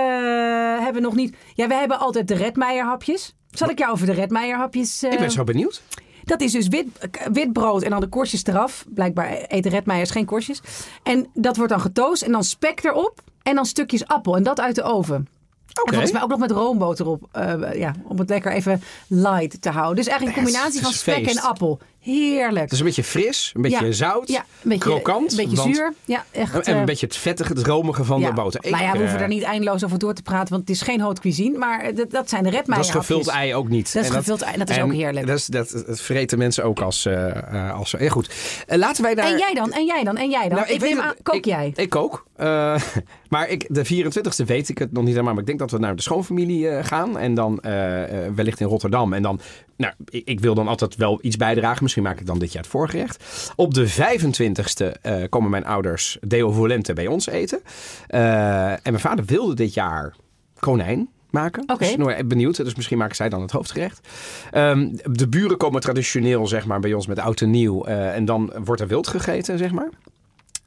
[0.77, 1.37] hebben we nog niet.
[1.55, 3.35] Ja, wij hebben altijd de Redmeijer hapjes.
[3.51, 5.03] Zal ik jou over de Redmeijer hapjes...
[5.03, 5.83] eh, Ik ben zo benieuwd.
[6.25, 6.87] Dat is dus wit,
[7.33, 8.85] wit brood en dan de korstjes eraf.
[8.89, 10.61] Blijkbaar eten Redmeijers geen korstjes.
[11.03, 13.21] En dat wordt dan getoast en dan spek erop.
[13.43, 14.37] En dan stukjes appel.
[14.37, 15.29] En dat uit de oven.
[15.75, 15.91] En Oké.
[15.91, 17.29] volgens mij ook nog met roomboter op.
[17.33, 19.97] eh, ja, om het lekker even light te houden.
[19.97, 21.37] Dus eigenlijk een combinatie van spek feest.
[21.37, 21.79] en appel.
[22.05, 22.61] Heerlijk.
[22.63, 23.93] Het is een beetje fris, een beetje Ja.
[23.93, 25.31] zout, ja, een beetje, krokant.
[25.31, 25.93] Een beetje want- zuur.
[26.05, 26.55] Ja, echt.
[26.67, 28.29] En een eh, beetje het vettige, het romige van ja.
[28.29, 28.65] de boter.
[28.65, 30.49] Ik, maar ja, we hoeven eh, daar niet eindeloos over door te praten.
[30.49, 31.59] Want het is geen haute cuisine.
[31.59, 33.93] Maar eh, dat, dat zijn de Dat Redmeijer is gevuld ei ook niet.
[33.93, 35.27] Dat is En gevuld ei, dat is ook heerlijk.
[35.27, 37.07] Dat, is, dat, dat vreten mensen ook als...
[37.07, 38.31] eh eh, als ja, goed.
[38.67, 39.27] Eh, laten wij daar...
[39.27, 39.73] En jij dan?
[39.73, 40.17] En jij dan?
[40.17, 40.59] En jij dan?
[40.59, 41.73] Nou, ik weet aan, kook ik, jij?
[41.75, 42.27] Ik kook.
[42.37, 42.81] Eh,
[43.29, 45.33] maar ik, de 24e weet ik het nog niet helemaal.
[45.33, 47.19] Maar ik denk dat we naar de schoonfamilie eh, gaan.
[47.19, 49.13] En dan eh, eh, wellicht in Rotterdam.
[49.13, 49.41] En dan,
[49.77, 51.83] nou, ik, ik wil dan altijd wel iets bijdragen.
[51.83, 53.53] Misschien maak ik dan dit jaar het voorgerecht.
[53.57, 57.61] Op de 25e eh, komen mijn ouders Deo Volente bij ons eten.
[58.07, 60.15] Eh, en mijn vader wilde dit jaar
[60.59, 61.09] konijn.
[61.31, 61.63] maken.
[61.67, 61.85] Oké.
[61.85, 64.09] Dus nou, benieuwd, dus misschien maken zij dan het hoofdgerecht.
[64.51, 67.85] Ehm, de buren komen traditioneel zeg maar, bij ons met oud en nieuw.
[67.85, 69.89] eh, en dan wordt er wild gegeten, zeg maar.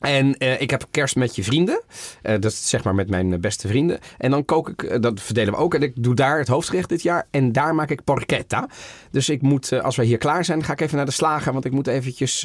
[0.07, 1.81] En eh, ik heb kerst met je vrienden.
[2.21, 3.99] Eh, dat is zeg maar met mijn beste vrienden.
[4.17, 5.73] En dan kook ik, eh, dat verdelen we ook.
[5.73, 7.27] En ik doe daar het hoofdgerecht dit jaar.
[7.31, 8.69] En daar maak ik porchetta.
[9.11, 11.53] Dus ik moet, als wij hier klaar zijn, ga ik even naar de slager.
[11.53, 12.41] Want ik moet eventjes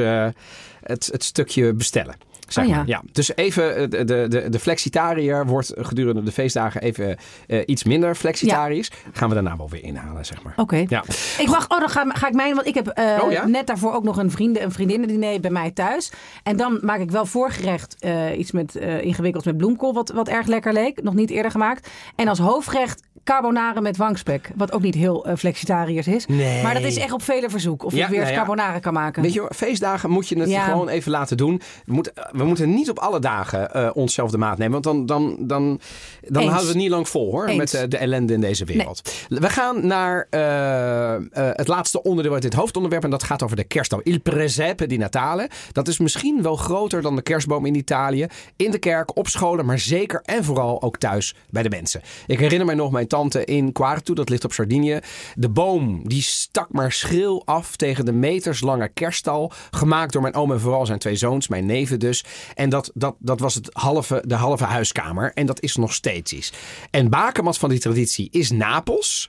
[0.83, 2.15] het, het stukje bestellen.
[2.53, 2.77] Zeg Oh ja.
[2.77, 2.87] maar.
[2.87, 3.03] ja.
[3.13, 7.17] Dus even, eh, de, de, de, flexitariër wordt gedurende de feestdagen even
[7.47, 8.91] eh, iets minder flexitarisch.
[9.13, 10.53] Gaan we daarna wel weer inhalen, zeg maar.
[10.57, 10.85] Oké.
[10.89, 11.05] Ja.
[11.39, 13.47] Ik wacht, oh, dan ga, ga ik mijn, want ik heb eh, Oh, ja?
[13.47, 16.13] net daarvoor ook nog een vrienden, een vriendinnendiner bij mij thuis.
[16.43, 18.07] En dan maak ik wel voorgerecht
[18.37, 21.03] iets met ingewikkelds met bloemkool, wat, wat erg lekker leek.
[21.03, 21.89] Nog niet eerder gemaakt.
[22.17, 26.27] En als hoofdgerecht carbonara met wangspek, wat ook niet heel eh, flexitariërs is.
[26.27, 26.63] Nee.
[26.63, 27.85] Maar dat is echt op vele verzoek.
[27.85, 28.37] Of Ja, ik weer nou ja.
[28.37, 29.23] carbonara kan maken.
[29.23, 30.65] Weet je, feestdagen moet je het Ja.
[30.65, 31.61] gewoon even laten doen.
[31.85, 34.73] We moeten, we moeten niet op alle dagen eh, onszelf de maat nemen.
[34.83, 35.81] Want dan, dan, dan,
[36.21, 37.47] dan houden we het niet lang vol hoor.
[37.47, 37.57] Eens.
[37.57, 39.13] Met eh, de ellende in deze wereld.
[39.29, 43.05] We gaan naar eh, eh, het laatste onderdeel uit dit hoofdonderwerp.
[43.05, 44.01] En dat gaat over de kerstboom.
[44.03, 45.51] Il presepe di Natale.
[45.73, 48.27] Dat is misschien wel groter dan de kerstboom in Italië.
[48.57, 52.01] In de kerk, op scholen, maar zeker en vooral ook thuis bij de mensen.
[52.27, 55.01] Ik herinner mij nog mijn tante in Quartu, dat ligt op Sardinië.
[55.35, 59.53] De boom die stak maar schril af tegen de meterslange kerststal.
[59.71, 62.25] Gemaakt door mijn oom en vooral zijn twee zoons, mijn neven dus.
[62.55, 65.33] En dat, dat, dat was het halve, de halve huiskamer.
[65.35, 66.53] En dat is nog steeds iets.
[66.91, 69.29] En bakermat van die traditie is Napels.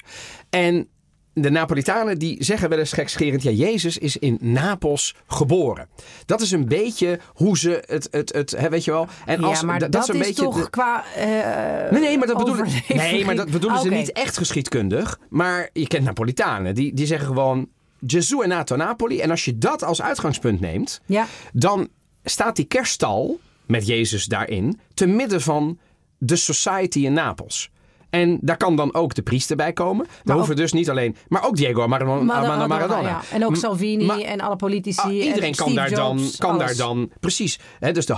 [0.50, 0.88] En
[1.34, 3.44] de Napolitanen die zeggen wel eens gekscherend...
[3.44, 5.88] ja, Jezus is in Napels geboren.
[6.26, 8.08] Dat is een beetje hoe ze het...
[8.12, 9.08] het, het hè, weet je wel?
[9.26, 12.02] En ja, als, maar dat, dat, is een is beetje toch de- qua eh, Nee,
[12.02, 15.20] nee, maar dat bedoelen, nee, maar dat bedoelen ze niet echt geschiedkundig.
[15.30, 16.76] Maar je kent Napolitanen.
[16.76, 17.68] Die, die zeggen gewoon...
[18.08, 19.20] Gesù è nato Napoli.
[19.20, 21.02] En als je dat als uitgangspunt neemt...
[21.06, 21.26] Ja.
[21.54, 21.88] dan
[22.24, 24.80] staat die kerststal met Jezus daarin...
[24.94, 25.80] te midden van
[26.18, 27.72] de society in Napels.
[28.14, 30.06] En daar kan dan ook de priester bij komen.
[30.06, 31.16] Daar Maar hoeven dus niet alleen...
[31.28, 32.22] Maar ook Diego Maradona.
[32.24, 33.08] Maradona, Maradona.
[33.08, 33.22] ja.
[33.32, 35.02] En ook Salvini en alle politici.
[35.02, 37.60] Ah, iedereen en kan, Steve daar, dan, kan daar dan, precies.
[37.80, 38.14] Hè, dus de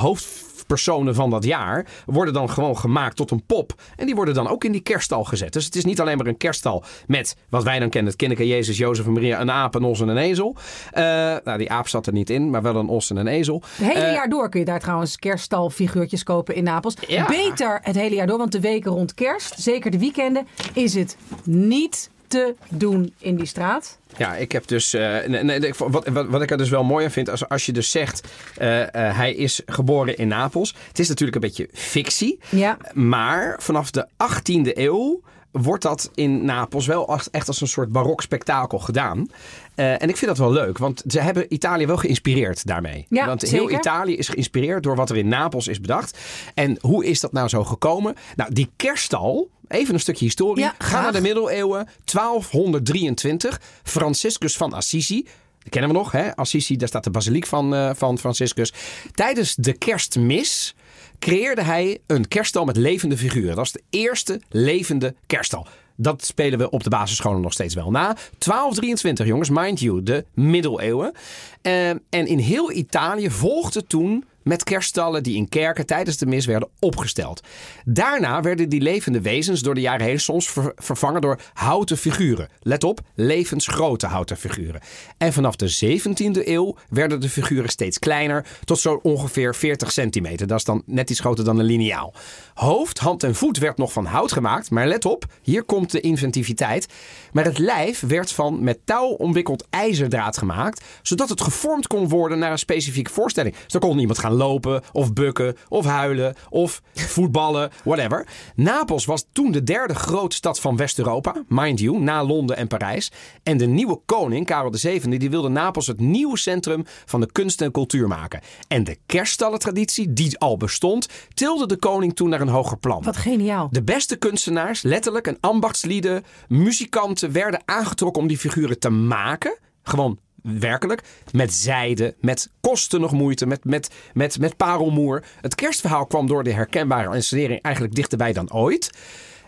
[0.65, 3.74] hoofdpersonen van dat jaar worden dan gewoon gemaakt tot een pop.
[3.96, 5.53] En die worden dan ook in die kerststal gezet.
[5.53, 8.48] Dus het is niet alleen maar een kerststal met wat wij dan kennen: het kindje
[8.48, 10.55] Jezus, Jozef en Maria, een aap, een os en een ezel.
[10.92, 11.03] Eh,
[11.44, 13.63] nou, die aap zat er niet in, maar wel een os en een ezel.
[13.75, 16.96] Het hele Eh, jaar door kun je daar trouwens kerststalfiguurtjes kopen in Napels.
[17.07, 17.25] Ja.
[17.25, 21.18] Beter het hele jaar door, want de weken rond kerst, zeker de weekenden, is het
[21.44, 23.98] niet te doen in die straat.
[24.18, 24.94] Ja, ik heb dus.
[24.94, 27.72] eh, nee, wat, wat, wat ik er dus wel mooi aan vind, als, als je
[27.72, 28.28] dus zegt.
[28.58, 30.75] eh, eh, hij is geboren in Napels.
[30.88, 32.40] Het is natuurlijk een beetje fictie.
[32.50, 32.78] Ja.
[32.94, 35.22] Maar vanaf de 18e eeuw
[35.61, 39.27] wordt dat in Napels wel echt als een soort barok spektakel gedaan.
[39.75, 43.05] Eh, en ik vind dat wel leuk, want ze hebben Italië wel geïnspireerd daarmee.
[43.09, 43.77] Ja, want heel zeker.
[43.77, 46.18] Italië is geïnspireerd door wat er in Napels is bedacht.
[46.53, 48.15] En hoe is dat nou zo gekomen?
[48.35, 50.63] Nou, die kerststal, even een stukje historie.
[50.63, 53.61] Ja, Ga naar de middeleeuwen, 1223.
[53.83, 55.24] Franciscus van Assisi.
[55.59, 56.35] Dat kennen we nog, hè?
[56.35, 58.74] Assisi, daar staat de basiliek van, eh, van Franciscus.
[59.13, 60.75] Tijdens de kerstmis
[61.20, 63.56] creëerde hij een kerststal met levende figuren.
[63.56, 65.68] Dat is de eerste levende kerststal.
[65.96, 68.06] Dat spelen we op de basisscholen nog steeds wel na.
[68.06, 71.14] 1223, jongens, mind you, de middeleeuwen.
[71.62, 76.46] Eh, en in heel Italië volgde toen met kerststallen die in kerken tijdens de mis
[76.46, 77.42] werden opgesteld.
[77.86, 82.50] Daarna werden die levende wezens door de jaren heen soms ver- vervangen door houten figuren.
[82.60, 84.81] Let op, levensgrote houten figuren.
[85.18, 90.48] En vanaf de 17e eeuw werden de figuren steeds kleiner, tot zo ongeveer 40 centimeter.
[90.48, 92.14] Dat is dan net iets groter dan een liniaal.
[92.53, 96.00] Hoofd, hand en voet werd nog van hout gemaakt, maar let op, hier komt de
[96.00, 96.88] inventiviteit.
[97.31, 102.40] Maar het lijf werd van met touw omwikkeld ijzerdraad gemaakt, zodat het gevormd kon worden
[102.40, 103.55] naar een specifieke voorstelling.
[103.55, 106.81] Dus dan kon iemand gaan lopen, of bukken, of huilen, of
[107.13, 108.27] voetballen, whatever.
[108.55, 113.11] Napels was toen de derde grote stad van West-Europa, mind you, na Londen en Parijs.
[113.43, 117.61] En de nieuwe koning, Karel VII, die wilde Napels het nieuwe centrum van de kunst
[117.61, 118.41] en cultuur maken.
[118.67, 123.03] En de kerststallentraditie, die al bestond, tilde de koning toen naar een hoger plan.
[123.03, 123.67] Wat geniaal.
[123.71, 129.57] De beste kunstenaars, letterlijk, en ambachtslieden, muzikanten werden aangetrokken om die figuren te maken.
[129.83, 130.19] Gewoon
[130.60, 131.03] werkelijk.
[131.31, 135.24] Met zijde, met kosten nog moeite, met, met, met, met parelmoer.
[135.42, 138.90] Het kerstverhaal kwam door de herkenbare installering eigenlijk dichterbij dan ooit.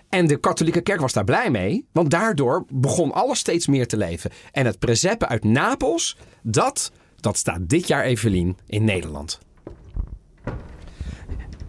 [0.09, 3.97] En de katholieke kerk was daar blij mee, want daardoor begon alles steeds meer te
[3.97, 4.31] leven.
[4.51, 9.39] En het presepe uit Napels, dat, dat staat dit jaar, Evelien, in Nederland.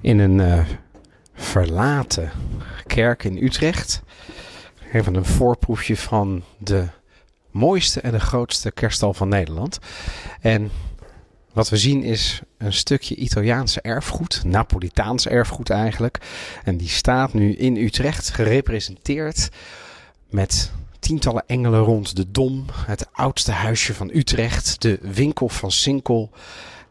[0.01, 0.67] In een eh,
[1.35, 2.31] verlaten
[2.87, 4.03] kerk in Utrecht.
[4.93, 6.87] Even een voorproefje van de
[7.51, 9.79] mooiste en de grootste kerststal van Nederland.
[10.41, 10.71] En
[11.59, 16.19] Wat we zien is een stukje Italiaanse erfgoed, Napolitaans erfgoed eigenlijk.
[16.65, 19.49] En die staat nu in Utrecht gerepresenteerd
[20.31, 26.31] met tientallen engelen rond de Dom, het oudste huisje van Utrecht, de winkel van Sinkel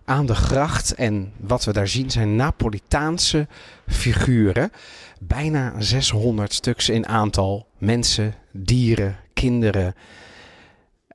[0.05, 0.93] aan de gracht.
[0.93, 3.47] En wat we daar zien zijn Napolitaanse
[3.87, 4.71] figuren.
[5.19, 7.67] Bijna 600 stuks in aantal.
[7.77, 9.95] Mensen, dieren, kinderen.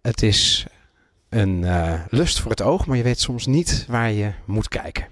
[0.03, 0.67] Het is
[1.29, 5.07] een uh, lust voor het oog, maar je weet soms niet waar je moet kijken.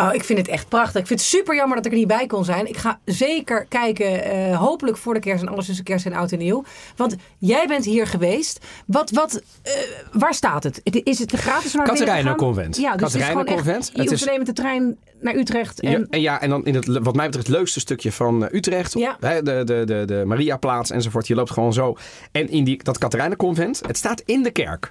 [0.00, 1.00] Oh, ik vind het echt prachtig.
[1.00, 2.68] Ik vind het super jammer dat ik er niet bij kon zijn.
[2.68, 6.32] Ik ga zeker kijken, uh, hopelijk voor de kerst en alles tussen kerst en oud
[6.32, 6.64] en nieuw.
[6.96, 8.66] Want jij bent hier geweest.
[8.86, 9.72] Wat, wat, uh,
[10.12, 10.80] waar staat het?
[10.84, 12.76] Is het gratis naar Katerijnen Convent.
[12.76, 13.90] Ja, dus Katerijnen Convent.
[13.94, 14.26] je hoeft is...
[14.26, 15.80] alleen met de trein naar Utrecht.
[15.80, 15.90] En...
[15.90, 18.92] Ja, en ja, en dan in het, wat mij betreft, het leukste stukje van Utrecht.
[18.98, 19.16] Ja.
[19.20, 21.26] Hè, de, de, de, de Mariaplaats enzovoort.
[21.26, 21.96] Je loopt gewoon zo.
[22.32, 24.90] En in die, dat Katerijnen Convent, het staat in de kerk.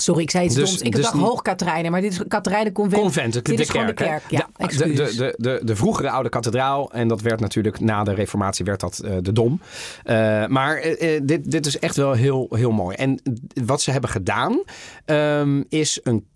[0.00, 0.82] Sorry, ik zei iets dus, doms.
[0.82, 3.02] Ik dus dacht Hoogkaterijnen, maar dit is Katerijnen Convent.
[3.02, 4.22] Convent, de, dit is kerk, de kerk.
[4.28, 6.92] Ja, de, de, de, de, de, vroegere oude kathedraal.
[6.92, 9.60] En dat werd natuurlijk na de reformatie werd dat uh, de Dom.
[10.04, 12.96] Uh, maar uh, dit, dit is echt wel heel, heel mooi.
[12.96, 13.22] En
[13.64, 14.62] wat ze hebben gedaan
[15.06, 16.26] um, is een,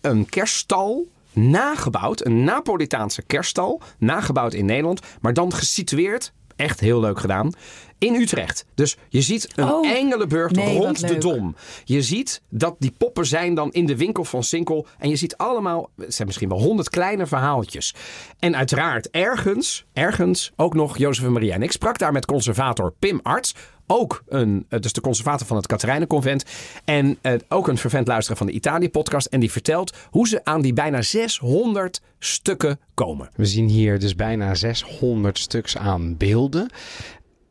[0.00, 2.24] een kerststal nagebouwd.
[2.24, 3.80] Een Napolitaanse kerststal.
[3.98, 5.00] Nagebouwd in Nederland.
[5.20, 7.52] Maar dan gesitueerd echt heel leuk gedaan
[7.98, 8.64] in Utrecht.
[8.74, 11.56] Dus je ziet een oh, engelenburg rond de Dom.
[11.84, 14.86] Je ziet dat die poppen zijn dan in de winkel van Sinkel.
[14.98, 17.94] En je ziet allemaal, het zijn misschien wel honderd kleine verhaaltjes.
[18.38, 21.54] En uiteraard ergens, ergens ook nog Jozef en Maria.
[21.54, 23.54] En ik sprak daar met conservator Pim Arts.
[23.86, 26.44] Ook een, dus de conservator van het Katerijnenconvent.
[26.84, 29.26] En uh, ook een vervent luisteraar van de Italië-podcast.
[29.26, 33.28] En die vertelt hoe ze aan die bijna 600 stukken komen.
[33.34, 36.70] We zien hier dus bijna 600 stuks aan beelden.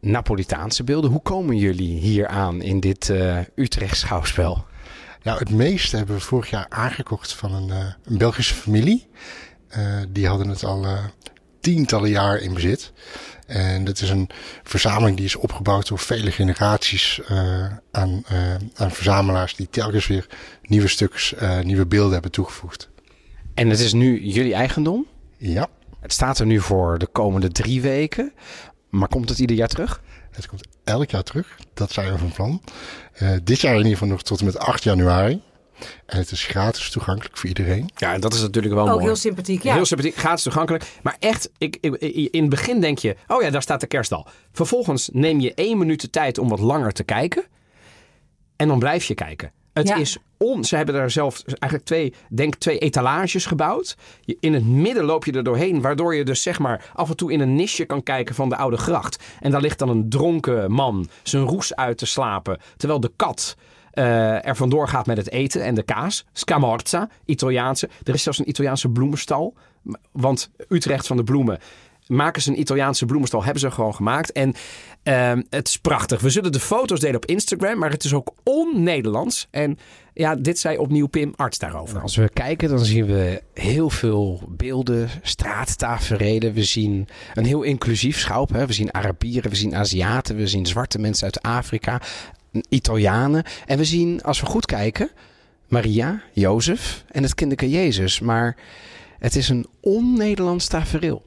[0.05, 1.11] Napolitaanse beelden.
[1.11, 4.65] Hoe komen jullie hier aan in dit uh, Utrecht schouwspel?
[5.23, 9.07] Nou, het meeste hebben we vorig jaar aangekocht van een, uh, een Belgische familie.
[9.77, 10.85] Uh, die hadden het al
[11.59, 12.91] tientallen jaar in bezit.
[13.47, 14.29] En dat is een
[14.63, 17.21] verzameling die is opgebouwd door vele generaties
[17.91, 18.23] aan,
[18.75, 20.27] aan verzamelaars die telkens weer
[20.61, 22.89] nieuwe stuks, nieuwe beelden hebben toegevoegd.
[23.53, 25.05] En het is nu jullie eigendom?
[25.37, 25.67] Ja.
[25.99, 28.33] Het staat er nu voor de komende drie weken.
[28.97, 30.01] Maar komt het ieder jaar terug?
[30.31, 31.57] Het komt elk jaar terug.
[31.73, 32.61] Dat zijn we van plan.
[33.21, 35.41] Uh, dit jaar in ieder geval nog tot en met 8 januari.
[36.05, 37.89] En het is gratis toegankelijk voor iedereen.
[37.95, 39.03] Ja, en dat is natuurlijk wel Ook mooi.
[39.03, 39.73] heel sympathiek, ja.
[39.73, 40.85] Heel sympathiek, gratis toegankelijk.
[41.03, 41.95] Maar echt, ik, ik,
[42.31, 43.15] in het begin denk je...
[43.27, 44.27] Oh ja, daar staat de kerststal.
[44.51, 47.43] Vervolgens neem je één minuut de tijd om wat langer te kijken.
[48.55, 49.51] En dan blijf je kijken.
[49.83, 50.63] Het is on.
[50.63, 53.97] Ze hebben daar zelf eigenlijk twee, denk twee etalages gebouwd.
[54.39, 57.31] in het midden loop je er doorheen, waardoor je dus zeg maar af en toe
[57.31, 59.23] in een nisje kan kijken van de oude gracht.
[59.39, 63.55] En daar ligt dan een dronken man zijn roes uit te slapen, terwijl de kat
[63.93, 66.25] uh, er vandoor gaat met het eten en de kaas.
[66.33, 67.89] Scamorza, Italiaanse.
[68.03, 69.53] Er is zelfs een Italiaanse bloemenstal.
[70.11, 71.59] Want Utrecht van de bloemen
[72.07, 73.43] maken ze een Italiaanse bloemenstal.
[73.43, 74.31] Hebben ze gewoon gemaakt.
[74.31, 74.53] En
[75.03, 76.21] uh, het is prachtig.
[76.21, 77.77] We zullen de foto's delen op Instagram.
[77.77, 79.47] Maar het is ook on-Nederlands.
[79.51, 79.77] En
[80.13, 82.01] ja, dit zei opnieuw Pim Arts daarover.
[82.01, 86.53] Als we kijken, dan zien we heel veel beelden, straattaferelen.
[86.53, 88.45] We zien een heel inclusief schouw.
[88.45, 92.01] We zien Arabieren, we zien Aziaten, we zien zwarte mensen uit Afrika,
[92.69, 93.43] Italianen.
[93.65, 95.09] En we zien, als we goed kijken,
[95.67, 98.19] Maria, Jozef en het kinderke Jezus.
[98.19, 98.55] Maar
[99.19, 101.23] het is een on-Nederlands tafereel.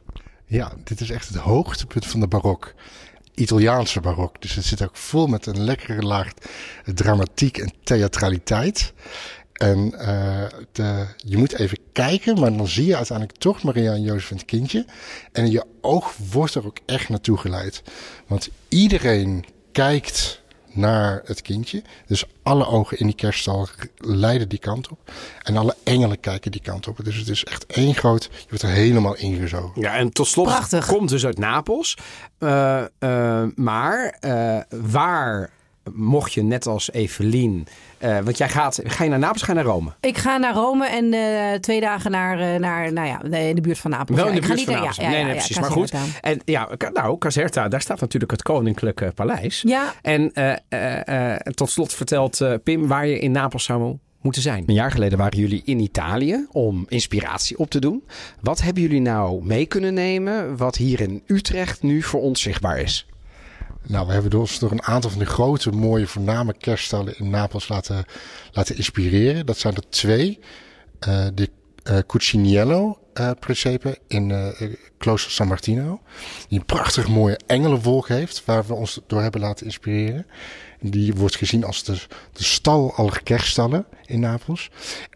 [0.50, 2.74] Ja, dit is echt het hoogtepunt van de barok.
[3.34, 4.42] Italiaanse barok.
[4.42, 6.32] Dus het zit ook vol met een lekkere laag
[6.94, 8.92] dramatiek en theatraliteit.
[9.52, 14.02] En uh, de, je moet even kijken, maar dan zie je uiteindelijk toch Maria en
[14.02, 14.86] Jozef en het kindje.
[15.32, 17.82] En je oog wordt er ook echt naartoe geleid.
[18.26, 21.82] Want iedereen kijkt naar het kindje.
[22.06, 24.98] Dus alle ogen in die kerststal leiden die kant op.
[25.42, 27.04] En alle engelen kijken die kant op.
[27.04, 28.22] Dus het is echt één groot...
[28.32, 29.80] Je wordt er helemaal ingezogen.
[29.82, 30.86] Ja, en tot slot Prachtig.
[30.86, 31.96] komt dus uit Napels.
[32.38, 35.50] Uh, uh, maar uh, waar
[35.94, 37.66] mocht je net als Evelien
[37.98, 39.90] uh, want jij gaat, ga je naar Napels, ga je naar Rome?
[40.00, 43.60] Ik ga naar Rome en uh, twee dagen naar, uh, naar, nou ja, in de
[43.60, 44.18] buurt van Napels.
[44.18, 44.96] Wel in de buurt van Napels.
[44.96, 45.60] Ja, nee, nee, precies.
[45.60, 45.92] maar goed.
[46.20, 49.62] En ja, nou, Caserta, daar staat natuurlijk het Koninklijke Paleis.
[49.66, 49.94] Ja.
[50.02, 50.32] En
[51.54, 54.64] tot slot vertelt Pim waar je in Napels zou moeten zijn.
[54.66, 58.02] Een jaar geleden waren jullie in Italië om inspiratie op te doen.
[58.40, 62.80] Wat hebben jullie nou mee kunnen nemen wat hier in Utrecht nu voor ons zichtbaar
[62.80, 63.06] is?
[63.82, 67.68] Nou, we hebben ons door een aantal van de grote, mooie, voorname kerststallen in Napels
[67.68, 68.04] laten,
[68.52, 69.46] laten inspireren.
[69.46, 70.38] Dat zijn er twee.
[71.08, 71.50] Uh, de
[71.90, 74.48] uh, Cuciniello uh, Presepe in uh,
[74.98, 76.00] Klooster San Martino.
[76.48, 80.26] Die een prachtig mooie engelenwolk heeft, waar we ons door hebben laten inspireren.
[80.80, 81.92] Die wordt gezien als de,
[82.32, 84.70] de stal aller kerststallen in Napels.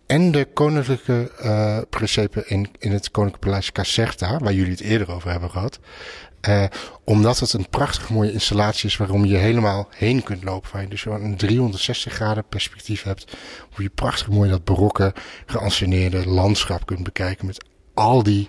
[0.07, 5.13] en de koninklijke uh, presepe in, in het Koninklijke Paleis Caserta, waar jullie het eerder
[5.13, 5.79] over hebben gehad.
[6.49, 6.65] Uh,
[7.05, 10.71] omdat het een prachtig mooie installatie is waarom je helemaal heen kunt lopen.
[10.73, 13.37] Waar je dus een 360 graden perspectief hebt.
[13.73, 15.15] Hoe je prachtig mooi dat barokke
[15.47, 17.47] geanceneerde landschap kunt bekijken.
[17.47, 18.49] Met al die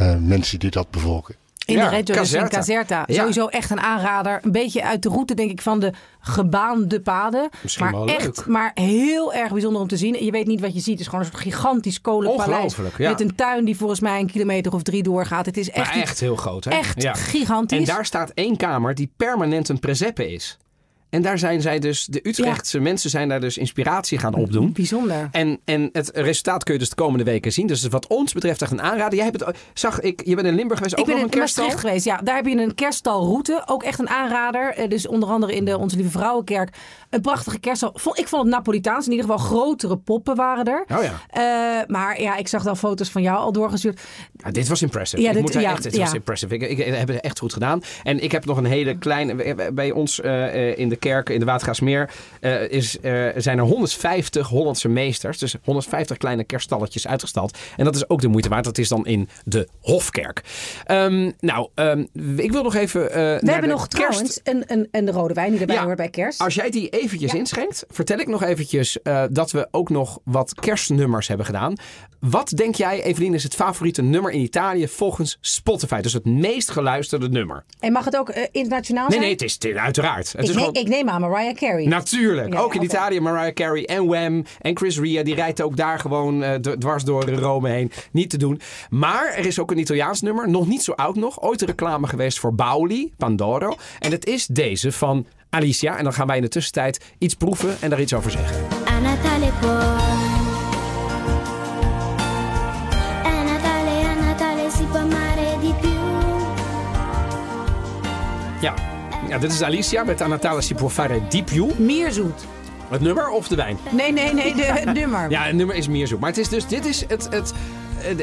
[0.00, 1.34] uh, mensen die dat bevolken.
[1.68, 2.48] In Ja, de in Caserta.
[2.48, 3.02] Caserta.
[3.06, 3.14] Ja.
[3.14, 4.40] Sowieso echt een aanrader.
[4.42, 7.48] Een beetje uit de route, denk ik, van de gebaande paden.
[7.62, 8.46] Misschien maar wel echt, leuk.
[8.46, 10.24] maar heel erg bijzonder om te zien.
[10.24, 10.90] Je weet niet wat je ziet.
[10.90, 12.76] Het is gewoon een soort gigantisch kolenpaleis.
[12.96, 13.10] Ja.
[13.10, 15.46] Met een tuin die volgens mij een kilometer of drie doorgaat.
[15.46, 16.70] Het is echt, Maar echt heel groot, hè?
[16.70, 17.78] echt gigantisch.
[17.78, 20.58] En daar staat één kamer die permanent een presepe is.
[21.10, 24.72] En daar zijn zij dus, de Utrechtse mensen zijn daar dus inspiratie gaan opdoen.
[24.72, 25.28] Bijzonder.
[25.32, 27.66] En, en het resultaat kun je dus de komende weken zien.
[27.66, 29.14] Dus wat ons betreft echt een aanrader.
[29.14, 31.32] Jij hebt het, zag ik, je bent in Limburg geweest, ook Ik ben nog in
[31.32, 31.64] een kerststal?
[31.64, 32.04] Maastricht geweest.
[32.04, 33.62] Ja, daar heb je een kerststalroute.
[33.66, 34.74] Ook echt een aanrader.
[34.74, 36.76] Eh, Dus onder andere in de Onze Lieve Vrouwenkerk.
[37.10, 37.96] Een prachtige kerststal.
[38.14, 39.06] Ik vond het Napolitaans.
[39.06, 40.84] In ieder geval grotere poppen waren er.
[40.96, 41.12] Oh ja.
[41.30, 44.00] Eh, maar ja, ik zag dan foto's van jou al doorgestuurd.
[44.32, 45.22] Ja, dit was impressive.
[45.22, 46.54] Ja, ik dit- moet ja, echt, dit was impressive.
[46.54, 47.82] Ik, ik, heb het echt goed gedaan.
[48.02, 49.54] En ik heb nog een hele kleine...
[49.72, 54.48] Bij ons eh, in de kerk, in de Watergaasmeer, eh, is, eh, zijn er 150
[54.48, 55.38] Hollandse meesters.
[55.38, 57.58] Dus 150 kleine kerststalletjes uitgestald.
[57.76, 58.64] En dat is ook de moeite waard.
[58.64, 60.42] Dat is dan in de Hofkerk.
[60.84, 62.04] Ehm, nou, ehm,
[62.36, 63.10] ik wil nog even...
[63.10, 65.76] eh, We hebben de nog kerst- trouwens een, een, een de rode wijn die erbij
[65.76, 66.40] Ja, hoort bij kerst.
[66.40, 67.38] Als jij die eventjes Ja.
[67.38, 68.96] inschenkt, vertel ik nog eventjes
[69.30, 71.74] dat we ook nog wat kerstnummers hebben gedaan.
[72.20, 76.00] Wat denk jij, Evelien, is het favoriete nummer in Italië volgens Spotify?
[76.00, 77.64] Dus het meest geluisterde nummer.
[77.80, 79.22] En mag het ook internationaal Nee, zijn?
[79.22, 80.26] nee, het is, het is uiteraard.
[80.32, 80.74] Het ik, is neem, gewoon...
[80.74, 81.86] ik neem aan Mariah Carey.
[81.86, 82.52] Natuurlijk.
[82.52, 82.88] Ja, ook in oké.
[82.88, 85.22] Italië Mariah Carey en Wham en Chris Ria.
[85.22, 87.92] Die rijdt ook daar gewoon eh, dwars door Rome heen.
[88.12, 88.60] Niet te doen.
[88.90, 90.48] Maar er is ook een Italiaans nummer.
[90.50, 91.42] Nog niet zo oud nog.
[91.42, 93.74] Ooit een reclame geweest voor Bauli, Pandoro.
[93.98, 95.96] En het is deze van Alicia.
[95.96, 98.64] En dan gaan wij in de tussentijd iets proeven en daar iets over zeggen.
[98.88, 99.46] A Natale.
[108.60, 108.97] Ja.
[109.28, 111.68] Ja, dit is Alicia met A Natale si può fare di più.
[111.76, 112.46] Meer zoet.
[112.88, 113.78] Het nummer of de wijn?
[113.90, 115.30] Nee, nee, nee, de, het nummer.
[115.30, 116.20] Ja, het nummer is meer zoek.
[116.20, 117.52] Maar het is dus, dit is het, het,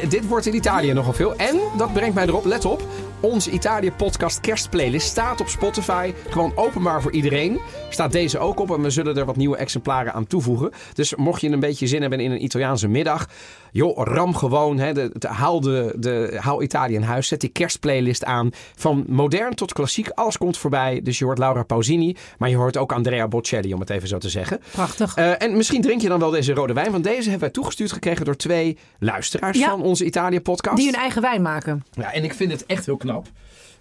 [0.09, 1.35] dit wordt in Italië nogal veel.
[1.35, 2.83] En dat brengt mij erop, let op.
[3.19, 6.13] Onze Italië podcast kerstplaylist staat op Spotify.
[6.29, 7.59] Gewoon openbaar voor iedereen.
[7.89, 10.71] Staat deze ook op en we zullen er wat nieuwe exemplaren aan toevoegen.
[10.93, 13.27] Dus mocht je een beetje zin hebben in een Italiaanse middag.
[13.71, 14.79] Joh, ram gewoon.
[14.79, 17.27] Hè, de, de, haal, de, de, haal Italië in huis.
[17.27, 18.49] Zet die kerstplaylist aan.
[18.75, 20.09] Van modern tot klassiek.
[20.09, 20.99] Alles komt voorbij.
[21.03, 22.15] Dus je hoort Laura Pausini.
[22.37, 24.59] Maar je hoort ook Andrea Bocelli, om het even zo te zeggen.
[24.71, 25.15] Prachtig.
[25.15, 26.91] Eh, en misschien drink je dan wel deze rode wijn.
[26.91, 29.69] Want deze hebben wij toegestuurd gekregen door twee luisteraars Ja.
[29.69, 30.77] van onze Italië-podcast.
[30.77, 31.83] Die hun eigen wijn maken.
[31.91, 33.29] Ja, en ik vind het echt heel knap.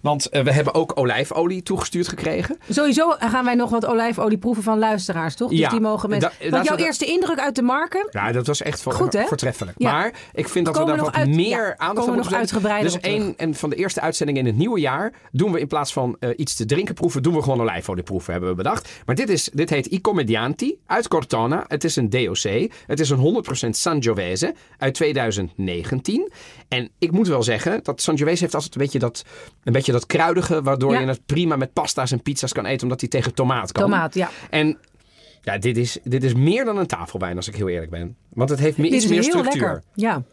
[0.05, 2.57] Want eh, we hebben ook olijfolie toegestuurd gekregen.
[2.69, 5.49] Sowieso gaan wij nog wat olijfolie proeven van luisteraars, toch?
[5.49, 6.21] Dus Ja, die mogen met...
[6.21, 8.07] da- Want jouw eerste indruk uit de marken...
[8.11, 9.23] Ja, dat was echt voor, Goed, hè?
[9.25, 9.77] voortreffelijk.
[9.79, 9.91] Ja.
[9.91, 12.91] Maar ik vind dat we daar wat uit- meer ja, aandacht aan we moeten uitgebreider
[12.91, 15.93] Dus een en van de eerste uitzendingen in het nieuwe jaar doen we in plaats
[15.93, 18.89] van eh, iets te drinken proeven, doen we gewoon olijfolie proeven, hebben we bedacht.
[19.05, 21.65] Maar dit, is, dit heet I Commedianti uit Cortona.
[21.67, 22.69] Het is een DOC.
[22.87, 26.31] Het is een 100% Sangiovese uit 2019.
[26.67, 29.23] En ik moet wel zeggen, dat Sangiovese heeft altijd een beetje dat,
[29.63, 30.99] een beetje dat kruidige, waardoor Ja.
[30.99, 33.83] je het prima met pasta's en pizza's kan eten, omdat hij tegen tomaat kan.
[33.83, 34.29] Tomaat, ja.
[34.49, 34.77] En
[35.41, 38.15] ja, dit is, dit is meer dan een tafelwijn, als ik heel eerlijk ben.
[38.29, 39.61] Want het heeft iets is meer heel structuur.
[39.61, 39.83] lekker.
[39.93, 40.23] Ja.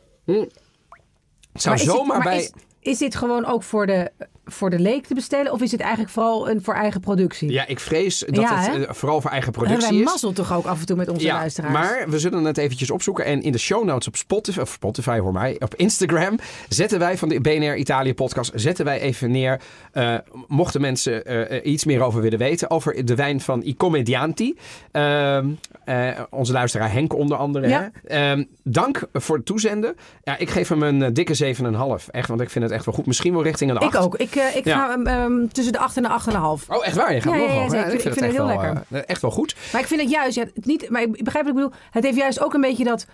[1.53, 2.38] Het zou zomaar maar bij...
[2.38, 4.11] is, is dit gewoon ook voor de,
[4.44, 5.52] voor de leek te bestellen?
[5.52, 7.50] Of is het eigenlijk vooral een voor eigen productie?
[7.50, 8.85] Ja, ik vrees dat Ja, het hè?
[8.87, 10.11] eh, vooral voor eigen Hebben wij productie is.
[10.11, 11.72] mazzel toch ook af en toe met onze Ja, luisteraars?
[11.72, 13.24] maar we zullen het eventjes opzoeken.
[13.24, 17.18] En in de show notes op Spotify, of Spotify hoor mij, op Instagram zetten wij
[17.18, 19.61] van de BNR Italië podcast, zetten wij even neer,
[19.92, 20.14] eh,
[20.46, 24.59] mochten mensen eh, iets meer over willen weten, over de wijn van I Commedianti.
[24.92, 25.48] Ehm,
[25.85, 27.68] eh, onze luisteraar Henk onder andere.
[27.68, 27.90] Ja.
[28.05, 28.31] Hè?
[28.31, 29.94] Ehm, dank voor het toezenden.
[30.24, 32.09] Ja, ik geef hem een dikke 7,5.
[32.09, 33.07] Echt, want ik vind het echt wel goed.
[33.07, 33.94] Misschien wel richting een 8.
[33.94, 34.16] Ik ook.
[34.16, 34.77] Ik, eh, ik Ja.
[34.87, 36.68] ga ehm, tussen de 8 en de 8,5.
[36.68, 37.14] Oh, echt waar?
[37.14, 37.85] Je gaat Ja, nog ja, ja.
[37.85, 38.83] Ik vind het heel wel, lekker.
[38.90, 39.57] eh, echt wel goed.
[39.73, 41.73] Maar ik vind het juist, ja, het niet, maar ik begrijp wat ik bedoel.
[41.90, 43.07] Het heeft juist ook een beetje dat.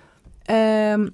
[0.44, 1.08] ehm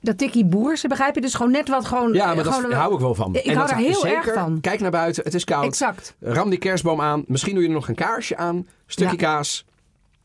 [0.00, 1.20] dat tikkie boerse, begrijp je?
[1.20, 2.12] Dus gewoon net wat gewoon.
[2.12, 3.34] Ja, maar gewoon daar een- hou ik wel van.
[3.34, 4.60] Ik En hou dat- daar heel zeker, erg van.
[4.60, 5.64] Kijk naar buiten, het is koud.
[5.64, 6.14] Exact.
[6.20, 7.24] Ram die kerstboom aan.
[7.26, 8.66] Misschien doe je er nog een kaarsje aan.
[8.86, 9.64] Stukje kaas.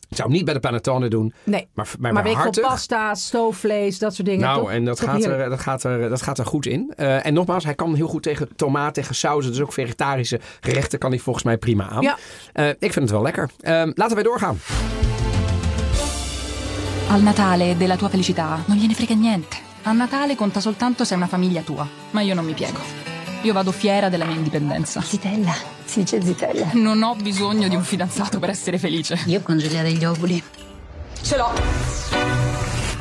[0.10, 1.34] Ik zou hem niet bij de panettone doen.
[1.44, 1.68] Nee.
[1.74, 4.46] Maar, maar, Maar bij weet pasta, stoofvlees, dat soort dingen.
[4.46, 4.72] Nou, toch?
[4.72, 5.42] en dat gaat, heerlijk.
[5.42, 6.94] er, dat, gaat er, dat gaat er goed in.
[6.96, 9.52] Eh, en nogmaals, hij kan heel goed tegen tomaat, tegen sauzen.
[9.52, 12.02] Dus ook vegetarische gerechten kan hij volgens mij prima aan.
[12.02, 12.18] Ja.
[12.54, 13.50] Eh, ik vind het wel lekker.
[13.60, 14.60] Eh, laten wij doorgaan.
[17.10, 19.58] Al Natale della tua felicità non gliene frega niente.
[19.86, 21.88] A Natale conta soltanto se è una famiglia tua.
[22.12, 23.07] Ma io non mi piego.
[23.42, 25.02] Io vado fiera della mia indipendenza.
[25.02, 25.54] Zitella,
[25.86, 26.70] si dice zitella.
[26.74, 29.20] Non ho bisogno di un fidanzato per essere felice.
[29.26, 30.44] Io congelerei gli ovuli.
[31.22, 32.07] Ce l'ho.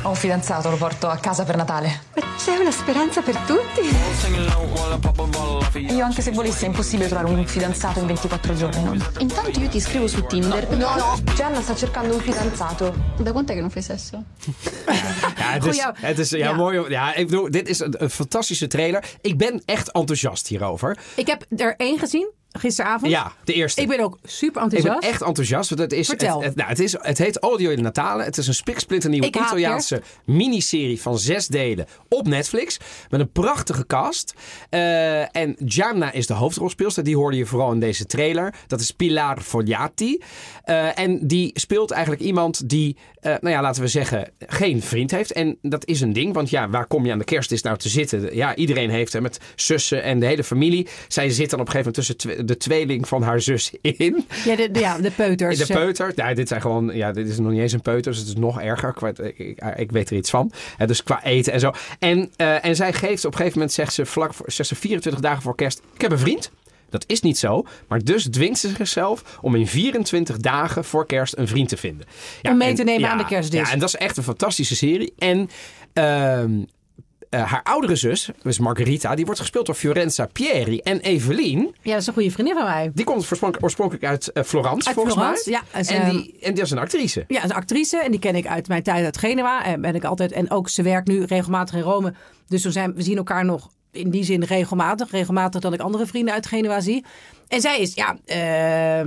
[0.03, 2.01] Ho un fidanzato, lo porto a casa per Natale.
[2.37, 3.81] C'è una speranza per tutti.
[5.93, 8.83] Io anche se volessi è impossibile trovare un fidanzato in 24 giorni.
[8.83, 9.05] no?
[9.19, 10.69] Intanto io ti scrivo su Tinder.
[10.77, 11.17] No, no.
[11.35, 12.93] Gianna sta cercando un fidanzato.
[13.17, 14.23] Da quant'è che non fai sesso?
[15.37, 16.53] Ja, het is, Goeie- het is ja, Ja.
[16.53, 16.89] mooi.
[16.89, 19.03] Ja, ik bedoel, dit is een, een fantastische trailer.
[19.21, 20.97] Ik ben echt enthousiast hierover.
[21.15, 23.11] Ik heb er één gezien gisteravond.
[23.11, 23.81] Ja, de eerste.
[23.81, 24.99] Ik ben ook super Ik enthousiast.
[24.99, 25.69] ben echt enthousiast.
[25.69, 26.43] Want het, is, het, Vertel.
[26.43, 28.23] het, nou, het, is, het heet Audio in Natale.
[28.23, 32.77] Het is een spiksplinternieuwe Ik Italiaanse miniserie van zes delen op Netflix.
[33.09, 34.33] Met een prachtige cast.
[34.69, 37.03] Eh, en Gianna is de hoofdrolspeelster.
[37.03, 38.53] Die hoorde je vooral in deze trailer.
[38.67, 40.21] Dat is Pilar Fogliati.
[40.63, 45.11] Eh, en die speelt eigenlijk iemand die, eh, nou ja, laten we zeggen, geen vriend
[45.11, 45.31] heeft.
[45.31, 46.33] En dat is een ding.
[46.33, 48.35] Want ja, waar kom je aan de kerstdis nou te zitten?
[48.35, 50.87] Ja, iedereen heeft hem met zussen en de hele familie.
[51.07, 54.25] Zij zit dan op een gegeven moment tussen twe- de tweeling van haar zus in.
[54.45, 55.57] Ja, de, de- ja, de peuters.
[55.57, 56.11] De peuter.
[56.15, 56.95] Ja, dit zijn gewoon.
[56.95, 58.11] Ja, dit is nog niet eens een peuter.
[58.11, 58.93] Dus het is nog erger.
[58.93, 60.51] Qua, ik, ik, ik weet er iets van.
[60.85, 61.71] Dus qua eten en zo.
[61.99, 64.75] En, eh, en zij geeft op een gegeven moment, zegt ze vlak voor, zegt ze
[64.75, 65.81] 24 dagen voor kerst.
[65.93, 66.51] Ik heb een vriend.
[66.89, 67.65] Dat is niet zo.
[67.87, 72.05] Maar dus dwingt ze zichzelf om in 24 dagen voor kerst een vriend te vinden.
[72.41, 73.59] Ja, Om mee en- te nemen ja, aan de kerstdis.
[73.59, 75.13] Ja, en dat is echt een fantastische serie.
[75.17, 75.49] En
[75.93, 76.51] ehm,
[77.29, 80.79] eh, haar oudere zus, dus Margarita, die wordt gespeeld door Fiorenza Pieri.
[80.79, 82.91] En Evelien, Ja, dat is een goede vriendin van mij.
[82.93, 85.61] die komt oorspronkelijk, uit eh, Florence, Uit volgens Florence, mij.
[85.83, 85.95] ja.
[85.95, 87.23] En, die, en die is een actrice.
[87.27, 89.63] Ja, een actrice en die ken ik uit mijn tijd uit Genua.
[89.65, 92.13] En ben ik altijd en ook ze werkt nu regelmatig in Rome.
[92.47, 96.05] Dus we, zijn, we zien elkaar nog in die zin regelmatig, regelmatig dat ik andere
[96.05, 97.05] vrienden uit Genua zie.
[97.47, 98.99] En zij is ja eh,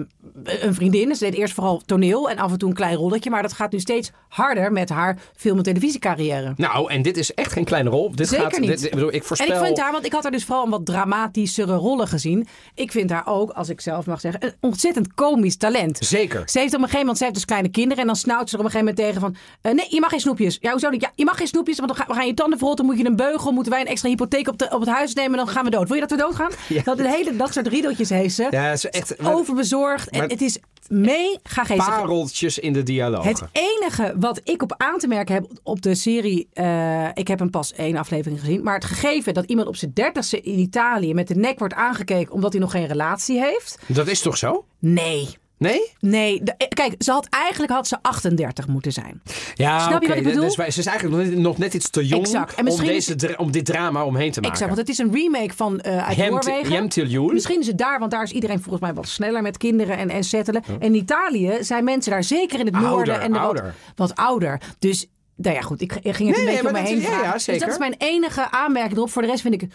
[0.44, 1.14] een vriendin.
[1.14, 3.72] Ze deed eerst vooral toneel en af en toe een klein rolletje, maar dat gaat
[3.72, 6.52] nu steeds harder met haar film- en televisiecarrière.
[6.56, 8.10] Nou, en dit is echt geen kleine rol.
[8.14, 8.68] Dit Zeker gaat, niet.
[8.68, 9.48] Dit, ik bedoel, ik voorspel...
[9.48, 12.46] En ik vind haar, want ik had haar dus vooral een wat dramatischere rollen gezien.
[12.74, 15.98] Ik vind haar ook, als ik zelf mag zeggen, een ontzettend komisch talent.
[16.00, 16.42] Zeker.
[16.46, 17.98] Ze heeft op een gegeven moment, ze heeft dus kleine kinderen.
[17.98, 19.36] En dan snauwt ze er op een gegeven moment tegen van...
[19.60, 20.58] eh, nee, je mag geen snoepjes.
[20.60, 21.00] Ja, hoezo niet?
[21.00, 22.84] Ja, je mag geen snoepjes, want dan gaan, we gaan je tanden verrotten.
[22.86, 25.36] Moet je een beugel, moeten wij een extra hypotheek op, de, op het huis nemen.
[25.36, 25.86] Dan gaan we dood.
[25.86, 26.50] Wil je dat we doodgaan?
[26.84, 29.24] Dat, de hele, dat soort riedeltjes heeft Ja, ze is echt...
[29.24, 30.12] Overbezorgd.
[30.12, 31.76] Maar- en het is mega geestig.
[31.88, 33.24] Pareltjes in de dialoog.
[33.24, 37.38] Het enige wat ik op aan te merken heb op de serie, eh, ik heb
[37.38, 41.14] hem pas één aflevering gezien, maar het gegeven dat iemand op zijn dertigste in Italië
[41.14, 43.78] met de nek wordt aangekeken omdat hij nog geen relatie heeft.
[43.86, 44.64] Dat is toch zo?
[44.78, 45.28] Nee.
[45.60, 45.92] Nee?
[46.00, 49.22] Nee, de- eh, kijk, ze had eigenlijk had ze 38 moeten zijn.
[49.54, 50.42] Ja, Snap je wat ik bedoel?
[50.42, 52.54] Dus wij- ze is eigenlijk nog net, iets te jong Exact.
[52.54, 54.52] En om, deze, om dit drama omheen te maken.
[54.54, 56.72] Exact, want het is een remake van eh uit Hem- Noorwegen.
[56.72, 57.24] Hem till jul.
[57.32, 60.10] Misschien is het daar, want daar is iedereen volgens mij wat sneller met kinderen en,
[60.10, 60.62] en settelen.
[60.68, 63.74] En in Italië zijn mensen daar zeker in het Ouder, noorden en de wat, ouder.
[63.94, 64.60] wat ouder.
[64.78, 66.98] Dus, nou ja, goed, ik, ik ging het Nee, een beetje maar om me heen
[66.98, 67.60] is- ja, ja, Dus zeker.
[67.60, 69.10] dat is mijn enige aanmerking erop.
[69.10, 69.68] Voor de rest vind ik,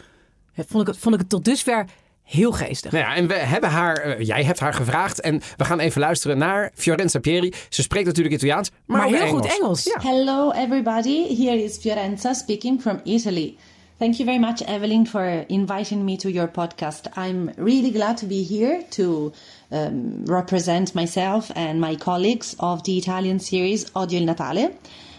[0.67, 1.85] vond ik, het, vond ik het tot dusver
[2.25, 2.91] heel geestig.
[2.91, 6.01] Nou ja, en we hebben haar, eh, jij hebt haar gevraagd en we gaan even
[6.01, 7.53] luisteren naar Fiorenza Pieri.
[7.69, 9.83] Ze spreekt natuurlijk Italiaans, maar, Maar ook heel goed Engels.
[9.83, 9.99] Ja.
[10.01, 11.35] Hello, everybody.
[11.35, 13.55] Here is Fiorenza speaking from Italy.
[13.97, 17.07] Thank you very much, Evelyn, for inviting me to your podcast.
[17.15, 19.31] I'm really glad to be here to
[19.71, 24.71] um, represent myself and my colleagues of the Italian series Odio il Natale,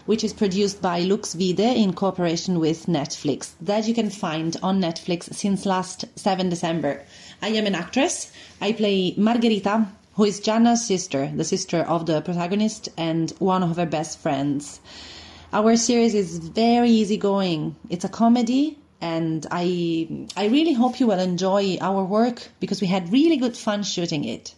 [0.07, 4.81] which is produced by Lux Vide in cooperation with Netflix, that you can find on
[4.81, 7.03] Netflix since last 7 December.
[7.41, 8.31] I am an actress.
[8.59, 13.75] I play Margherita, who is Jana's sister, the sister of the protagonist and one of
[13.75, 14.79] her best friends.
[15.53, 17.75] Our series is very easygoing.
[17.89, 22.87] It's a comedy, and I I really hope you will enjoy our work because we
[22.87, 24.55] had really good fun shooting it.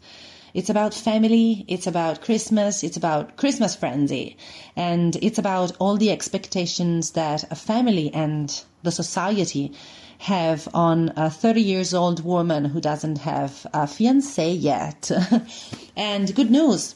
[0.53, 4.37] It's about family, it's about Christmas, it's about Christmas frenzy,
[4.75, 9.73] and it's about all the expectations that a family and the society
[10.19, 15.11] have on a 30 years old woman who doesn't have a fiance yet.
[15.95, 16.95] and good news.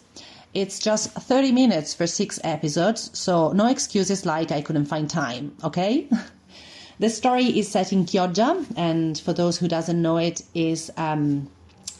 [0.53, 5.55] It's just 30 minutes for six episodes, so no excuses like I couldn't find time,
[5.63, 6.07] okay?
[6.99, 11.49] the story is set in Chioggia, and for those who doesn't know it, is um,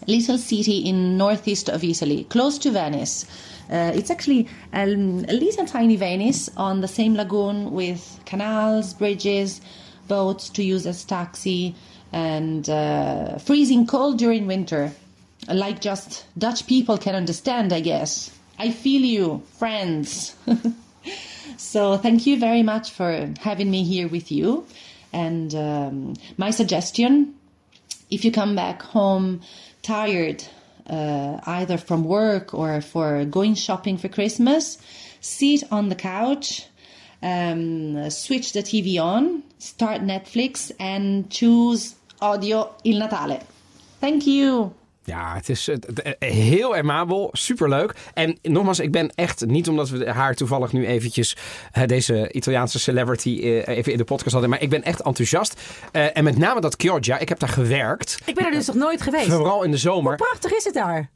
[0.08, 3.26] little city in northeast of Italy, close to Venice.
[3.70, 9.62] Uh, it's actually um, a little tiny Venice on the same lagoon with canals, bridges,
[10.08, 11.76] boats to use as taxi,
[12.12, 14.92] and uh, freezing cold during winter,
[15.48, 18.32] like just Dutch people can understand, I guess.
[18.60, 20.36] I feel you, friends.
[21.58, 24.66] so thank you very much for having me here with you.
[25.12, 27.36] And um, my suggestion
[28.14, 29.42] if you come back home
[29.84, 30.44] tired,
[30.90, 34.78] uh, either from work or for going shopping for Christmas,
[35.22, 36.66] sit on the couch,
[37.22, 43.42] um, switch the TV on, start Netflix, and choose Audio Il Natale.
[44.00, 44.74] Thank you.
[45.06, 47.94] Ja, het is eh, het- heel amabel, superleuk.
[48.14, 51.36] En nogmaals, ik ben echt, niet omdat we haar toevallig nu eventjes
[51.86, 55.62] deze Italiaanse celebrity eh, even in de podcast hadden, maar ik ben echt enthousiast.
[55.92, 58.18] Eh, en met name dat Chioggia, ik heb daar gewerkt.
[58.26, 59.26] Ik ben er dus nog nooit geweest.
[59.30, 60.16] Vooral in de zomer.
[60.16, 61.10] Prachtig is het daar.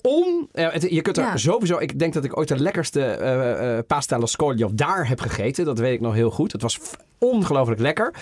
[0.52, 1.38] Het- je kunt er Ja.
[1.38, 1.78] sowieso.
[1.78, 5.66] Ik denk dat ik ooit de lekkerste pasta allo scoglio daar heb gegeten.
[5.66, 6.52] Dat weet ik nog heel goed.
[6.52, 6.80] Het was
[7.20, 8.14] ongelooflijk lekker.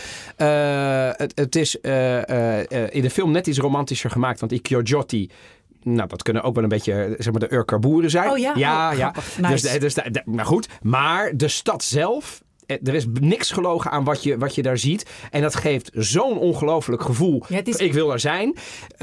[1.18, 1.76] Het, het is
[2.90, 4.40] in de film net iets romantischer gemaakt.
[4.40, 5.30] Want die Chiogiotti.
[5.86, 8.30] Nou, dat kunnen ook wel een beetje eh, zeg maar, de Urkaboeren zijn.
[8.30, 8.54] Oh ja?
[8.56, 9.14] Ja, Oh, ja.
[9.38, 9.80] Nice.
[9.80, 10.68] Dus, dus, dus, maar goed.
[10.82, 12.44] Maar de stad zelf.
[12.68, 15.06] Eh, Er is niks gelogen aan wat je, wat je daar ziet.
[15.32, 17.44] En dat geeft zo'n ongelooflijk gevoel.
[17.48, 18.56] Ja, het is- Ik wil er zijn.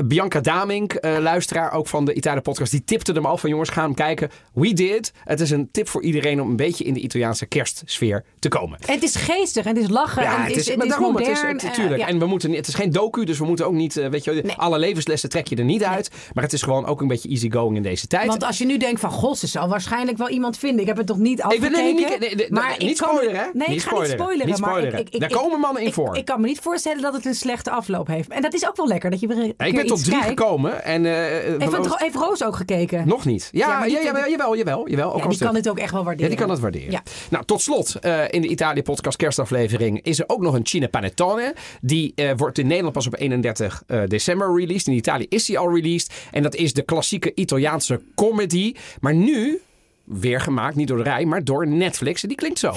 [0.04, 3.68] Bianca Damink, eh, luisteraar ook van de Italië podcast, die tipte hem al van jongens,
[3.70, 4.30] gaan hem kijken.
[4.54, 5.12] We did.
[5.24, 8.78] Het is een tip voor iedereen om een beetje in de Italiaanse kerstsfeer te komen.
[8.86, 10.22] En het is geestig en het is lachen.
[10.22, 11.30] en het is, het maar is daarom, modern.
[11.52, 12.00] het is, eh, tuurlijk.
[12.00, 12.06] ja.
[12.06, 14.78] En we moeten, het is geen docu, dus we moeten ook niet, weet je, alle
[14.78, 16.10] levenslessen trek je er niet uit.
[16.32, 18.26] Maar het is gewoon ook een beetje easygoing in deze tijd.
[18.26, 20.80] Want als je nu denkt van, god, ze zal waarschijnlijk wel iemand vinden.
[20.80, 21.72] Ik heb het toch niet ik afgekeken.
[21.72, 23.44] ben nee, niet, nee, maar niet ik kan- hè?
[23.52, 24.46] Nee, niet ik ga niet spoileren.
[24.46, 24.98] Niet maar spoileren.
[25.00, 26.16] ik, ik, Daar ik- komen mannen in voor.
[26.16, 28.28] Ik, kan me niet voorstellen dat het een slechte afloop heeft.
[28.28, 30.26] En dat is ook wel lekker, dat je weer een ik ben tot drie kijkt.
[30.40, 30.84] gekomen.
[30.84, 33.08] En, eh, Heeft, van- Ro- heeft Roos ook gekeken?
[33.08, 33.48] Nog niet.
[33.52, 35.08] Ja, Ja, maar ja, jawel, het- jawel, jawel, jawel.
[35.14, 36.30] Ook die het- kan dit ook echt wel waarderen.
[36.30, 36.90] Ja, die kan dat waarderen.
[36.90, 37.02] Ja.
[37.30, 41.54] Nou, tot slot, eh, in de Italië-podcast kerstaflevering is er ook nog een Cine Panettone.
[41.80, 44.86] Die wordt in Nederland pas op 31 eh, december released.
[44.86, 46.12] In Italië is die al released.
[46.30, 48.74] En dat is de klassieke Italiaanse comedy.
[49.00, 49.60] Maar nu
[50.04, 52.22] weer gemaakt, niet door de rij, maar door Netflix.
[52.22, 52.72] En die klinkt zo.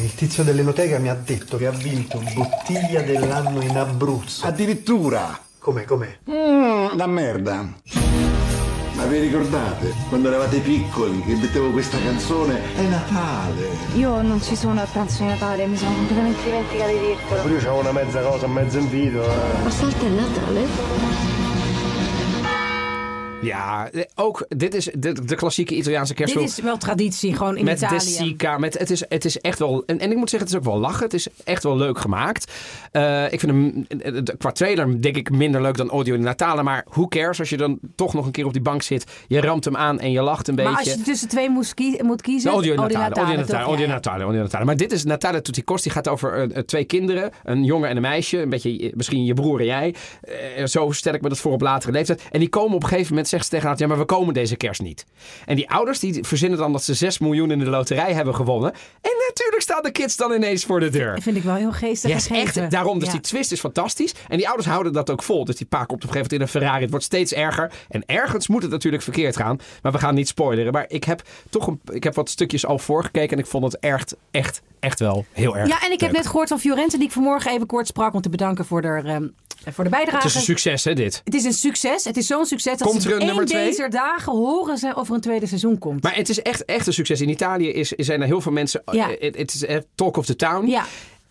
[0.00, 4.46] Il tizio dell'enoteca mi ha detto che ha vinto bottiglia dell'anno in Abruzzo.
[4.46, 5.36] Addirittura.
[5.58, 6.18] Com'è, com'è?
[6.30, 7.66] Mm, la merda.
[8.94, 12.60] Ma vi ricordate quando eravate piccoli che mettevo questa canzone?
[12.76, 13.68] È Natale.
[13.96, 17.48] Io non ci sono a pranzo di Natale, mi sono completamente dimenticata di dirtelo.
[17.48, 19.22] Io c'avevo una mezza cosa, mezzo invito.
[19.24, 19.62] eh.
[19.62, 21.37] Ma stavolta è Natale?
[23.42, 26.46] Ja, ook dit is de, de klassieke Italiaanse Dit kerstfilm.
[26.46, 27.94] is wel traditie, gewoon in met Italië.
[27.98, 29.82] De Sica, met, het, is, het is echt wel...
[29.86, 31.04] En, en ik moet zeggen, het is ook wel lachen.
[31.04, 32.52] Het is echt wel leuk gemaakt.
[32.92, 36.62] Eh, ik vind hem eh, qua trailer denk ik minder leuk dan Audio in Natale.
[36.62, 39.04] Maar who cares als je dan toch nog een keer op die bank zit.
[39.28, 40.78] Je ramt hem aan en je lacht een Maar beetje.
[40.78, 42.50] als je tussen twee moest, kie- moet kiezen...
[42.50, 43.38] Audio in Natale, Audio in?
[43.40, 44.42] Natale, Audio in ja.
[44.42, 44.64] Natale.
[44.64, 45.90] Maar dit is Natale Tutti Costi.
[45.90, 47.30] gaat over eh, twee kinderen.
[47.44, 48.38] Een jongen en een meisje.
[48.38, 49.94] Een beetje misschien je broer en jij.
[50.64, 52.22] Zo stel ik me dat voor op latere leeftijd.
[52.30, 53.82] En die komen op een gegeven moment, zeggen ze tegen elkaar...
[53.82, 55.06] Ja, maar we komen deze kerst niet.
[55.46, 58.72] En die ouders die verzinnen dan dat ze 6 miljoen in de loterij hebben gewonnen.
[59.00, 61.14] En natuurlijk staan de kids dan ineens voor de deur.
[61.14, 62.70] Dat vind ik wel heel geestig Ja, echt.
[62.70, 63.12] Daarom, dus Ja.
[63.12, 64.14] die twist is fantastisch.
[64.28, 65.44] En die ouders houden dat ook vol.
[65.44, 66.80] Dus die pa komt op een gegeven moment in een Ferrari.
[66.82, 67.72] Het wordt steeds erger.
[67.88, 69.58] En ergens moet het natuurlijk verkeerd gaan.
[69.82, 70.72] Maar we gaan niet spoileren.
[70.72, 73.36] Maar ik heb toch een, ik heb wat stukjes al voorgekeken.
[73.36, 76.26] En ik vond het echt, echt, echt wel heel erg Ja, en ik heb net
[76.26, 79.26] gehoord van Fiorente, die ik vanmorgen even kort sprak om te bedanken voor de, ehm,
[79.72, 80.16] voor de bijdrage.
[80.16, 81.20] Het is een succes, hè, dit.
[81.24, 82.04] Het is een succes.
[82.04, 83.64] Het is zo'n succes dat Komt ze er een één nummer twee?
[83.64, 86.02] deze dagen horen ze of er een tweede seizoen komt.
[86.02, 87.20] Maar het is echt, echt een succes.
[87.20, 88.82] In Italië is, zijn er heel veel mensen.
[88.90, 89.10] Ja.
[89.10, 90.66] eh, Het het is talk of the town.
[90.66, 90.84] Ja.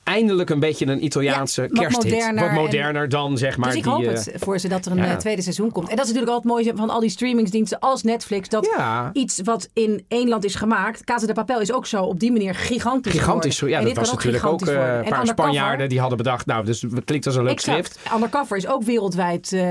[0.07, 2.11] Eindelijk een beetje een Italiaanse Ja, wat kersthit.
[2.11, 3.91] moderner wat en- moderner dan zeg maar dus ik die.
[3.93, 5.05] hoop eh, het voor ze dat er een ja.
[5.11, 5.89] eh, tweede seizoen komt.
[5.89, 8.49] En dat is natuurlijk altijd mooi van al die streamingsdiensten als Netflix.
[8.49, 9.09] Dat Ja.
[9.13, 11.03] iets wat in één land is gemaakt.
[11.03, 13.53] Casa de Papel is ook zo op die manier gigantisch Gigantisch.
[13.59, 13.81] geworden.
[13.81, 16.45] Ja, En dat was natuurlijk ook eh, een En paar Undercover- Spanjaarden die hadden bedacht.
[16.45, 17.85] Nou, dus het klinkt als een leuk Exact.
[17.93, 18.13] schrift.
[18.15, 19.53] Undercover is ook wereldwijd.
[19.53, 19.61] eh,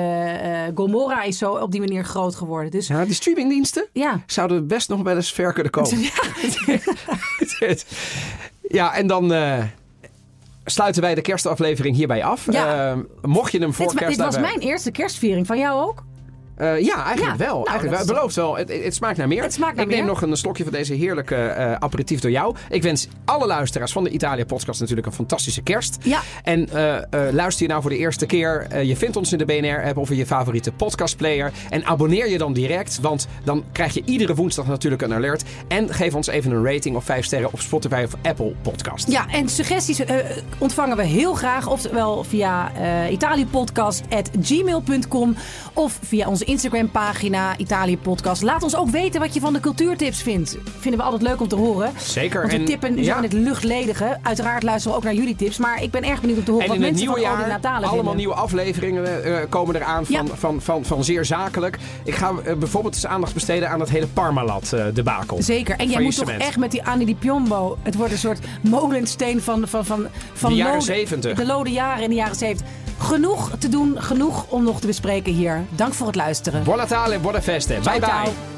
[0.74, 2.70] Gomorra is zo op die manier groot geworden.
[2.70, 4.20] Dus Ja, die streamingdiensten ja.
[4.26, 5.99] zouden best nog wel eens ver kunnen komen.
[8.68, 9.32] ja, en dan
[10.71, 12.53] sluiten wij de kerstaflevering hierbij af.
[12.53, 12.91] Ja.
[12.91, 15.47] Eh, mocht je hem voor Dit, kerst dit was mijn eerste kerstviering.
[15.47, 16.05] Van jou ook?
[16.57, 17.55] Eh, ja, eigenlijk Ja, wel.
[17.55, 17.99] nou, eigenlijk wel.
[17.99, 18.57] Het belooft wel.
[18.57, 19.43] Het, het, smaakt naar meer.
[19.43, 20.09] Het smaakt naar ik neem meer.
[20.09, 22.55] nog een slokje van deze heerlijke eh, aperitief door jou.
[22.69, 25.97] Ik wens alle luisteraars van de Italië-podcast natuurlijk een fantastische kerst.
[26.03, 26.21] Ja.
[26.43, 26.99] En eh,
[27.33, 28.85] luister je nou voor de eerste keer.
[28.85, 31.53] je vindt ons in de BNR-app of in je favoriete podcastplayer.
[31.71, 35.45] En abonneer je dan direct, want dan krijg je iedere woensdag natuurlijk een alert.
[35.69, 39.11] En geef ons even een rating of 5 sterren op Spotify of Apple Podcast.
[39.11, 40.01] Ja, en suggesties
[40.59, 41.69] ontvangen we heel graag.
[41.69, 42.71] Oftewel via
[43.11, 45.37] italiëpodcast.gmail.com
[45.73, 48.43] of via onze Instagram pagina Italië Podcast.
[48.43, 50.57] Laat ons ook weten wat je van de cultuurtips vindt.
[50.79, 51.93] Vinden we altijd leuk om te horen.
[51.99, 52.41] Zeker.
[52.41, 53.05] Want we En- tippen ja.
[53.13, 54.19] zo in het luchtledige.
[54.23, 55.59] Uiteraard luisteren we ook naar jullie tips.
[55.59, 57.39] Maar ik ben erg benieuwd om te horen En wat in het mensen nieuwe van
[57.39, 58.17] jaar Natale allemaal vinden.
[58.17, 60.35] nieuwe afleveringen eh, komen eraan van, Ja.
[60.37, 61.79] van, van, van, zeer zakelijk.
[62.05, 65.43] Ik ga eh, bijvoorbeeld eens aandacht besteden aan dat hele Parmalat eh debakel.
[65.43, 65.77] Zeker.
[65.79, 67.79] En jij moet toch echt met die Annie di Piombo.
[67.83, 71.37] Het wordt een soort molensteen van, van, van, van De jaren lode- 70.
[71.37, 72.67] De lode jaren in de jaren 70.
[72.99, 75.65] Genoeg te doen, genoeg om nog te bespreken hier.
[75.71, 76.63] Dank voor het luisteren.
[76.63, 77.79] Buon Natale, buone feste.
[77.83, 78.56] Bye bye.